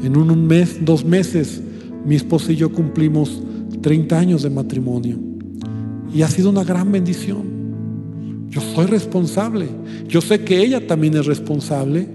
En 0.03 0.17
un 0.17 0.45
mes, 0.45 0.79
dos 0.83 1.05
meses, 1.05 1.61
mi 2.05 2.17
esposa 2.17 2.51
y 2.51 2.57
yo 2.57 2.69
cumplimos 2.69 3.41
30 3.79 4.19
años 4.19 4.43
de 4.43 4.49
matrimonio. 4.49 5.17
Y 6.13 6.21
ha 6.23 6.27
sido 6.27 6.49
una 6.49 6.65
gran 6.65 6.91
bendición. 6.91 8.49
Yo 8.49 8.59
soy 8.59 8.87
responsable. 8.87 9.69
Yo 10.09 10.19
sé 10.19 10.43
que 10.43 10.61
ella 10.61 10.85
también 10.85 11.15
es 11.15 11.27
responsable. 11.27 12.09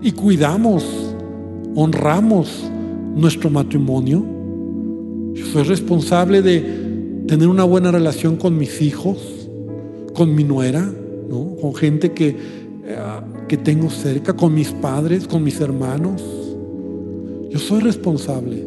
Y 0.00 0.12
cuidamos, 0.12 1.14
honramos 1.74 2.70
nuestro 3.14 3.50
matrimonio. 3.50 4.24
Yo 5.34 5.44
soy 5.44 5.64
responsable 5.64 6.40
de 6.40 6.81
tener 7.26 7.48
una 7.48 7.64
buena 7.64 7.90
relación 7.90 8.36
con 8.36 8.56
mis 8.56 8.82
hijos, 8.82 9.18
con 10.14 10.34
mi 10.34 10.44
nuera, 10.44 10.90
con 11.60 11.74
gente 11.74 12.12
que 12.12 12.36
eh, 12.84 12.96
que 13.48 13.56
tengo 13.56 13.90
cerca, 13.90 14.32
con 14.32 14.54
mis 14.54 14.70
padres, 14.70 15.28
con 15.28 15.44
mis 15.44 15.60
hermanos. 15.60 16.22
Yo 17.50 17.58
soy 17.58 17.80
responsable, 17.80 18.66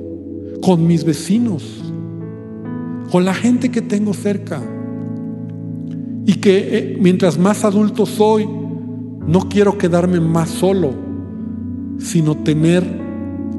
con 0.61 0.85
mis 0.87 1.03
vecinos, 1.03 1.63
con 3.11 3.25
la 3.25 3.33
gente 3.33 3.69
que 3.69 3.81
tengo 3.81 4.13
cerca. 4.13 4.61
Y 6.25 6.35
que 6.35 6.77
eh, 6.77 6.97
mientras 6.99 7.37
más 7.37 7.65
adulto 7.65 8.05
soy, 8.05 8.47
no 9.27 9.49
quiero 9.49 9.77
quedarme 9.77 10.19
más 10.19 10.49
solo, 10.49 10.93
sino 11.97 12.35
tener 12.35 12.83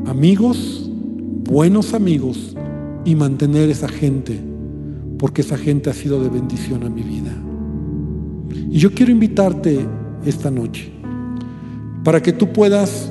amigos, 0.07 0.91
buenos 1.45 1.93
amigos, 1.93 2.57
y 3.05 3.15
mantener 3.15 3.69
esa 3.69 3.89
gente, 3.89 4.41
porque 5.19 5.43
esa 5.43 5.57
gente 5.57 5.91
ha 5.91 5.95
sido 5.95 6.23
de 6.23 6.29
bendición 6.29 6.85
a 6.85 6.91
mi 6.91 7.03
vida. 7.03 7.33
Y 8.71 8.79
yo 8.79 8.93
quiero 8.93 9.13
invitarte 9.13 9.87
esta 10.25 10.51
noche 10.51 10.91
para 12.05 12.23
que 12.23 12.33
tú 12.33 12.53
puedas 12.53 13.11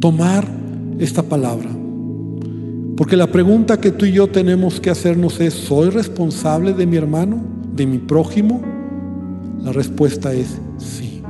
tomar 0.00 0.46
esta 0.98 1.22
palabra. 1.22 1.70
Porque 2.96 3.16
la 3.16 3.26
pregunta 3.26 3.80
que 3.80 3.92
tú 3.92 4.06
y 4.06 4.12
yo 4.12 4.26
tenemos 4.26 4.80
que 4.80 4.90
hacernos 4.90 5.40
es, 5.40 5.54
¿soy 5.54 5.90
responsable 5.90 6.72
de 6.72 6.86
mi 6.86 6.96
hermano, 6.96 7.42
de 7.74 7.86
mi 7.86 7.98
prójimo? 7.98 8.62
La 9.62 9.72
respuesta 9.72 10.32
es 10.32 10.58
sí. 10.78 11.22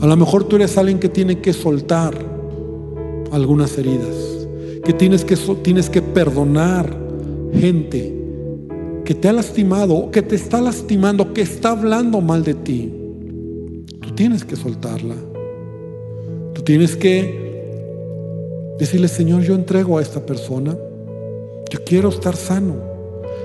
A 0.00 0.06
lo 0.06 0.16
mejor 0.16 0.44
tú 0.44 0.56
eres 0.56 0.76
alguien 0.78 0.98
que 0.98 1.08
tiene 1.08 1.38
que 1.38 1.52
soltar 1.52 2.14
algunas 3.32 3.76
heridas, 3.78 4.16
que 4.84 4.92
tienes 4.92 5.24
que, 5.24 5.36
tienes 5.62 5.88
que 5.88 6.02
perdonar 6.02 7.09
gente 7.54 8.14
que 9.04 9.14
te 9.14 9.28
ha 9.28 9.32
lastimado, 9.32 10.10
que 10.10 10.22
te 10.22 10.36
está 10.36 10.60
lastimando, 10.60 11.32
que 11.32 11.42
está 11.42 11.70
hablando 11.70 12.20
mal 12.20 12.44
de 12.44 12.54
ti 12.54 13.00
tienes 14.20 14.44
que 14.44 14.54
soltarla. 14.54 15.14
Tú 16.52 16.60
tienes 16.60 16.94
que 16.94 18.74
decirle, 18.78 19.08
Señor, 19.08 19.40
yo 19.40 19.54
entrego 19.54 19.96
a 19.96 20.02
esta 20.02 20.26
persona. 20.26 20.76
Yo 21.70 21.78
quiero 21.86 22.10
estar 22.10 22.36
sano. 22.36 22.74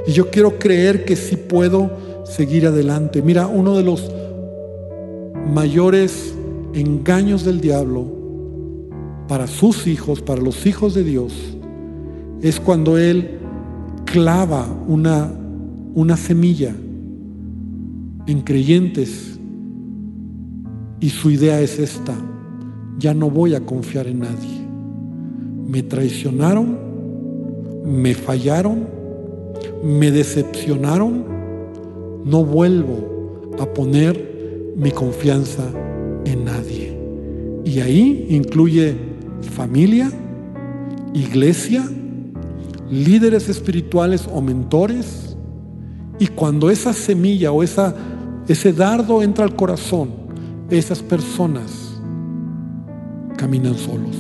Y 0.05 0.11
yo 0.11 0.29
quiero 0.29 0.59
creer 0.59 1.05
que 1.05 1.15
sí 1.15 1.37
puedo 1.37 1.91
seguir 2.25 2.67
adelante. 2.67 3.21
Mira, 3.21 3.47
uno 3.47 3.77
de 3.77 3.83
los 3.83 4.11
mayores 5.53 6.33
engaños 6.73 7.45
del 7.45 7.61
diablo 7.61 8.07
para 9.29 9.47
sus 9.47 9.87
hijos, 9.87 10.21
para 10.21 10.41
los 10.41 10.65
hijos 10.65 10.93
de 10.93 11.05
Dios, 11.05 11.31
es 12.41 12.59
cuando 12.59 12.97
Él 12.97 13.39
clava 14.15 14.65
una, 14.88 15.30
una 15.93 16.15
semilla 16.15 16.73
en 18.25 18.41
creyentes 18.43 19.38
y 21.01 21.10
su 21.10 21.32
idea 21.32 21.60
es 21.60 21.80
esta, 21.80 22.13
ya 22.97 23.13
no 23.13 23.30
voy 23.30 23.56
a 23.56 23.65
confiar 23.65 24.08
en 24.08 24.19
nadie. 24.19 24.65
Me 25.67 25.84
traicionaron, 25.84 26.78
me 27.86 28.13
fallaron, 28.13 28.88
me 29.84 30.10
decepcionaron, 30.12 31.25
no 32.23 32.45
vuelvo 32.45 33.49
a 33.60 33.65
poner 33.65 34.71
mi 34.78 34.91
confianza 34.91 35.69
en 36.23 36.45
nadie. 36.45 36.97
Y 37.65 37.82
ahí 37.82 38.28
incluye 38.30 38.95
familia, 39.41 40.10
iglesia, 41.13 41.84
líderes 43.03 43.49
espirituales 43.49 44.27
o 44.31 44.41
mentores. 44.41 45.36
Y 46.19 46.27
cuando 46.27 46.69
esa 46.69 46.93
semilla 46.93 47.51
o 47.51 47.62
esa, 47.62 47.93
ese 48.47 48.71
dardo 48.71 49.21
entra 49.21 49.43
al 49.43 49.55
corazón, 49.55 50.10
esas 50.69 51.01
personas 51.01 51.99
caminan 53.38 53.75
solos. 53.75 54.15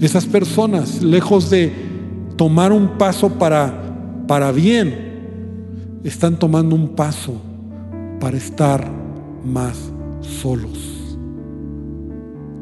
Esas 0.00 0.26
personas, 0.26 1.02
lejos 1.02 1.50
de 1.50 1.72
tomar 2.36 2.72
un 2.72 2.98
paso 2.98 3.30
para, 3.30 4.24
para 4.28 4.52
bien, 4.52 6.00
están 6.04 6.38
tomando 6.38 6.76
un 6.76 6.90
paso 6.90 7.34
para 8.20 8.36
estar 8.36 8.88
más 9.44 9.90
solos. 10.20 11.16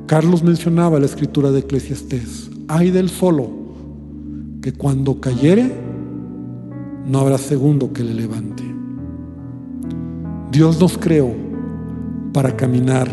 Carlos 0.06 0.42
mencionaba 0.42 1.00
la 1.00 1.06
escritura 1.06 1.50
de 1.50 1.60
Eclesiastés, 1.60 2.50
hay 2.68 2.90
del 2.90 3.10
solo 3.10 3.65
que 4.66 4.72
cuando 4.72 5.20
cayere 5.20 5.70
no 7.06 7.20
habrá 7.20 7.38
segundo 7.38 7.92
que 7.92 8.02
le 8.02 8.12
levante. 8.12 8.64
Dios 10.50 10.80
nos 10.80 10.98
creó 10.98 11.32
para 12.32 12.56
caminar 12.56 13.08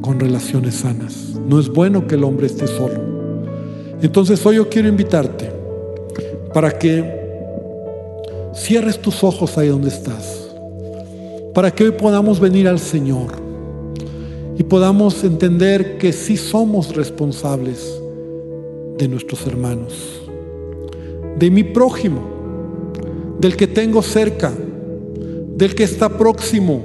con 0.00 0.18
relaciones 0.18 0.74
sanas. 0.74 1.38
No 1.48 1.60
es 1.60 1.68
bueno 1.68 2.08
que 2.08 2.16
el 2.16 2.24
hombre 2.24 2.48
esté 2.48 2.66
solo. 2.66 3.00
Entonces 4.02 4.44
hoy 4.44 4.56
yo 4.56 4.68
quiero 4.68 4.88
invitarte 4.88 5.48
para 6.52 6.76
que 6.76 7.04
cierres 8.52 9.00
tus 9.00 9.22
ojos 9.22 9.56
ahí 9.58 9.68
donde 9.68 9.90
estás, 9.90 10.50
para 11.54 11.70
que 11.70 11.84
hoy 11.84 11.92
podamos 11.92 12.40
venir 12.40 12.66
al 12.66 12.80
Señor 12.80 13.30
y 14.58 14.64
podamos 14.64 15.22
entender 15.22 15.98
que 15.98 16.12
sí 16.12 16.36
somos 16.36 16.96
responsables 16.96 17.99
de 19.00 19.08
nuestros 19.08 19.46
hermanos, 19.46 20.20
de 21.38 21.50
mi 21.50 21.64
prójimo, 21.64 22.20
del 23.40 23.56
que 23.56 23.66
tengo 23.66 24.02
cerca, 24.02 24.52
del 25.56 25.74
que 25.74 25.84
está 25.84 26.18
próximo, 26.18 26.84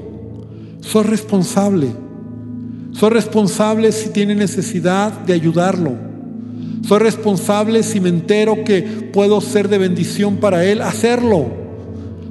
soy 0.80 1.03
responsable. 1.03 1.88
Soy 2.93 3.09
responsable 3.09 3.91
si 3.91 4.11
tiene 4.11 4.34
necesidad 4.34 5.11
de 5.11 5.34
ayudarlo. 5.34 5.91
Soy 6.88 6.99
responsable 6.99 7.84
si 7.84 7.99
me 7.99 8.07
entero 8.07 8.63
que 8.63 8.82
puedo 9.11 9.41
ser 9.41 9.68
de 9.68 9.78
bendición 9.78 10.38
para 10.38 10.63
Él, 10.63 10.82
hacerlo. 10.82 11.47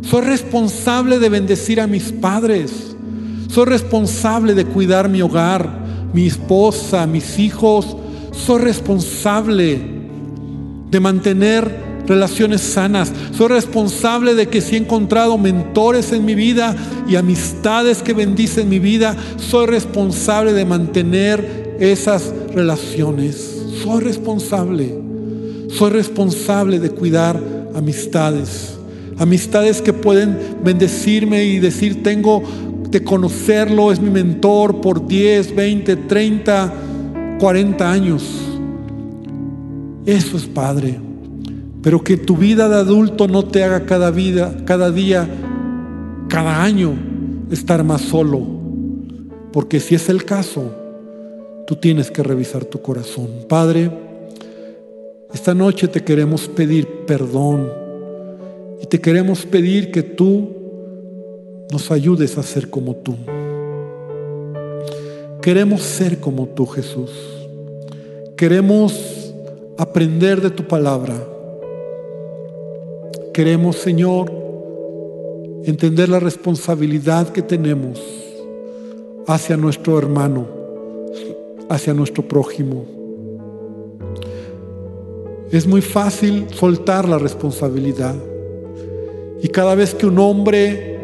Soy 0.01 0.23
responsable 0.23 1.19
de 1.19 1.29
bendecir 1.29 1.79
a 1.79 1.87
mis 1.87 2.11
padres. 2.11 2.97
Soy 3.49 3.67
responsable 3.67 4.55
de 4.55 4.65
cuidar 4.65 5.11
mi 5.11 5.21
hogar, 5.21 5.85
mi 6.15 6.27
esposa, 6.27 7.07
mis 7.07 7.39
hijos. 7.39 7.99
Soy 8.37 8.61
responsable 8.63 9.81
de 10.91 11.01
mantener 11.01 11.85
relaciones 12.07 12.61
sanas. 12.61 13.13
Soy 13.37 13.49
responsable 13.49 14.35
de 14.35 14.49
que 14.49 14.61
si 14.61 14.75
he 14.75 14.79
encontrado 14.79 15.39
mentores 15.39 16.13
en 16.13 16.25
mi 16.25 16.35
vida 16.35 16.77
y 17.09 17.17
amistades 17.17 18.03
que 18.03 18.13
bendicen 18.13 18.69
mi 18.69 18.79
vida, 18.79 19.17
soy 19.37 19.67
responsable 19.67 20.53
de 20.53 20.65
mantener 20.65 21.77
esas 21.81 22.33
relaciones. 22.55 23.63
Soy 23.83 24.03
responsable. 24.03 24.95
Soy 25.71 25.91
responsable 25.91 26.79
de 26.79 26.91
cuidar 26.91 27.41
amistades. 27.75 28.75
Amistades 29.19 29.81
que 29.81 29.93
pueden 29.93 30.39
bendecirme 30.63 31.45
y 31.45 31.59
decir, 31.59 32.03
tengo 32.03 32.43
de 32.91 33.03
conocerlo, 33.03 33.91
es 33.91 34.01
mi 34.01 34.11
mentor 34.11 34.81
por 34.81 35.09
10, 35.09 35.55
20, 35.55 35.97
30, 35.97 36.75
40 37.39 37.91
años. 37.91 38.23
Eso 40.07 40.37
es 40.37 40.47
Padre. 40.47 40.99
Pero 41.83 42.03
que 42.03 42.17
tu 42.17 42.37
vida 42.37 42.69
de 42.69 42.77
adulto 42.77 43.29
no 43.29 43.45
te 43.45 43.63
haga 43.63 43.85
cada 43.85 44.11
vida, 44.11 44.57
cada 44.65 44.91
día, 44.91 45.29
cada 46.29 46.63
año 46.63 46.95
estar 47.51 47.85
más 47.85 48.01
solo. 48.01 48.41
Porque 49.53 49.81
si 49.81 49.95
es 49.95 50.09
el 50.09 50.25
caso, 50.25 50.73
tú 51.67 51.77
tienes 51.77 52.11
que 52.11 52.23
revisar 52.23 52.65
tu 52.65 52.81
corazón. 52.81 53.29
Padre, 53.49 53.91
esta 55.33 55.55
noche 55.55 55.89
te 55.89 56.03
queremos 56.03 56.49
pedir 56.49 56.87
perdón 57.07 57.69
y 58.81 58.87
te 58.87 59.01
queremos 59.01 59.45
pedir 59.47 59.91
que 59.91 60.03
tú 60.03 60.49
nos 61.71 61.91
ayudes 61.91 62.39
a 62.39 62.43
ser 62.43 62.71
como 62.71 62.95
tú. 62.97 63.17
Queremos 65.45 65.83
ser 65.83 66.21
como 66.21 66.47
tú, 66.47 66.65
Jesús. 66.65 67.11
Queremos 68.35 69.31
aprender 69.77 70.41
de 70.41 70.49
tu 70.49 70.67
palabra. 70.67 71.13
Queremos, 73.35 73.77
Señor, 73.77 74.33
entender 75.65 76.09
la 76.09 76.19
responsabilidad 76.19 77.29
que 77.29 77.43
tenemos 77.43 78.01
hacia 79.27 79.59
nuestro 79.59 79.99
hermano, 79.99 80.47
hacia 81.69 81.93
nuestro 81.93 82.27
prójimo. 82.27 82.87
Es 85.51 85.67
muy 85.67 85.83
fácil 85.83 86.47
soltar 86.55 87.07
la 87.07 87.19
responsabilidad. 87.19 88.15
Y 89.43 89.49
cada 89.49 89.75
vez 89.75 89.95
que 89.95 90.07
un 90.07 90.19
hombre 90.21 90.99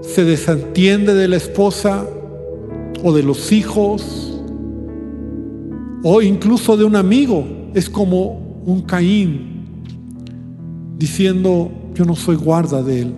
se 0.00 0.24
desentiende 0.24 1.12
de 1.12 1.28
la 1.28 1.36
esposa 1.36 2.06
o 3.02 3.12
de 3.12 3.22
los 3.22 3.52
hijos 3.52 4.40
o 6.02 6.22
incluso 6.22 6.76
de 6.76 6.84
un 6.84 6.96
amigo, 6.96 7.44
es 7.74 7.90
como 7.90 8.62
un 8.64 8.82
Caín 8.82 9.64
diciendo, 10.96 11.70
yo 11.94 12.04
no 12.04 12.14
soy 12.14 12.36
guarda 12.36 12.82
de 12.82 13.02
él. 13.02 13.14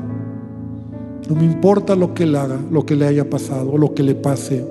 No 1.29 1.37
me 1.37 1.45
importa 1.45 1.95
lo 1.95 2.15
que 2.15 2.25
él 2.25 2.35
haga, 2.35 2.59
lo 2.71 2.85
que 2.85 2.97
le 2.97 3.07
haya 3.07 3.29
pasado 3.29 3.77
lo 3.77 3.95
que 3.95 4.03
le 4.03 4.15
pase. 4.15 4.65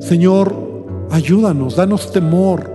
Señor, 0.00 0.54
ayúdanos, 1.10 1.76
danos 1.76 2.12
temor 2.12 2.70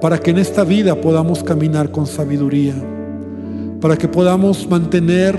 para 0.00 0.18
que 0.18 0.30
en 0.30 0.38
esta 0.38 0.64
vida 0.64 0.94
podamos 1.00 1.42
caminar 1.42 1.90
con 1.90 2.06
sabiduría, 2.06 2.74
para 3.80 3.96
que 3.96 4.06
podamos 4.06 4.68
mantener 4.68 5.36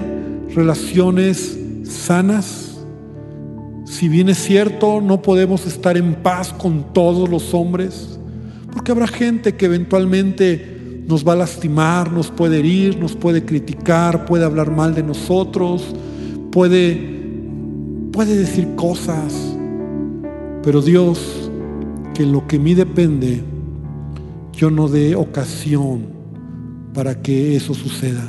relaciones 0.53 1.57
sanas. 1.83 2.74
Si 3.95 4.09
bien 4.09 4.27
es 4.27 4.39
cierto, 4.39 4.99
no 4.99 5.21
podemos 5.21 5.65
estar 5.65 5.95
en 5.95 6.15
paz 6.15 6.51
con 6.51 6.91
todos 6.91 7.29
los 7.29 7.53
hombres, 7.53 8.19
porque 8.73 8.91
habrá 8.91 9.07
gente 9.07 9.55
que 9.55 9.67
eventualmente 9.67 11.01
nos 11.07 11.25
va 11.25 11.31
a 11.31 11.37
lastimar, 11.37 12.11
nos 12.11 12.29
puede 12.29 12.59
herir, 12.59 12.99
nos 12.99 13.15
puede 13.15 13.45
criticar, 13.45 14.25
puede 14.25 14.43
hablar 14.43 14.69
mal 14.69 14.93
de 14.93 15.01
nosotros, 15.01 15.95
puede, 16.51 17.21
puede 18.11 18.35
decir 18.35 18.75
cosas. 18.75 19.55
Pero 20.61 20.81
Dios, 20.81 21.49
que 22.13 22.23
en 22.23 22.33
lo 22.33 22.45
que 22.47 22.59
mí 22.59 22.73
depende, 22.73 23.41
yo 24.51 24.71
no 24.71 24.89
dé 24.89 25.15
ocasión 25.15 26.07
para 26.93 27.21
que 27.21 27.55
eso 27.55 27.73
suceda. 27.73 28.27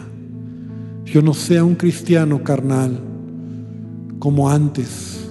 Yo 1.04 1.22
no 1.22 1.34
sea 1.34 1.64
un 1.64 1.74
cristiano 1.74 2.44
carnal 2.44 3.00
como 4.20 4.48
antes, 4.48 5.25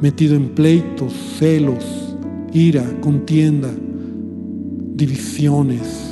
metido 0.00 0.36
en 0.36 0.50
pleitos, 0.50 1.12
celos, 1.38 2.16
ira, 2.52 2.84
contienda, 3.00 3.70
divisiones 4.94 6.06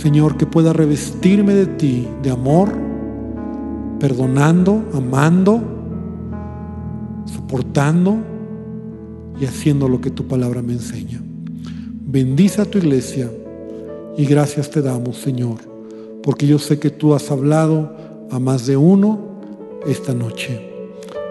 Señor, 0.00 0.38
que 0.38 0.46
pueda 0.46 0.72
revestirme 0.72 1.52
de 1.52 1.66
ti, 1.66 2.08
de 2.22 2.30
amor, 2.30 2.70
perdonando, 3.98 4.82
amando, 4.94 5.60
soportando 7.26 8.16
y 9.38 9.44
haciendo 9.44 9.90
lo 9.90 10.00
que 10.00 10.10
tu 10.10 10.26
palabra 10.26 10.62
me 10.62 10.72
enseña. 10.72 11.20
Bendice 12.06 12.62
a 12.62 12.64
tu 12.64 12.78
iglesia 12.78 13.30
y 14.16 14.24
gracias 14.24 14.70
te 14.70 14.80
damos, 14.80 15.18
Señor, 15.18 15.58
porque 16.22 16.46
yo 16.46 16.58
sé 16.58 16.78
que 16.78 16.88
tú 16.88 17.12
has 17.14 17.30
hablado 17.30 17.94
a 18.30 18.38
más 18.38 18.66
de 18.66 18.78
uno 18.78 19.18
esta 19.86 20.14
noche. 20.14 20.69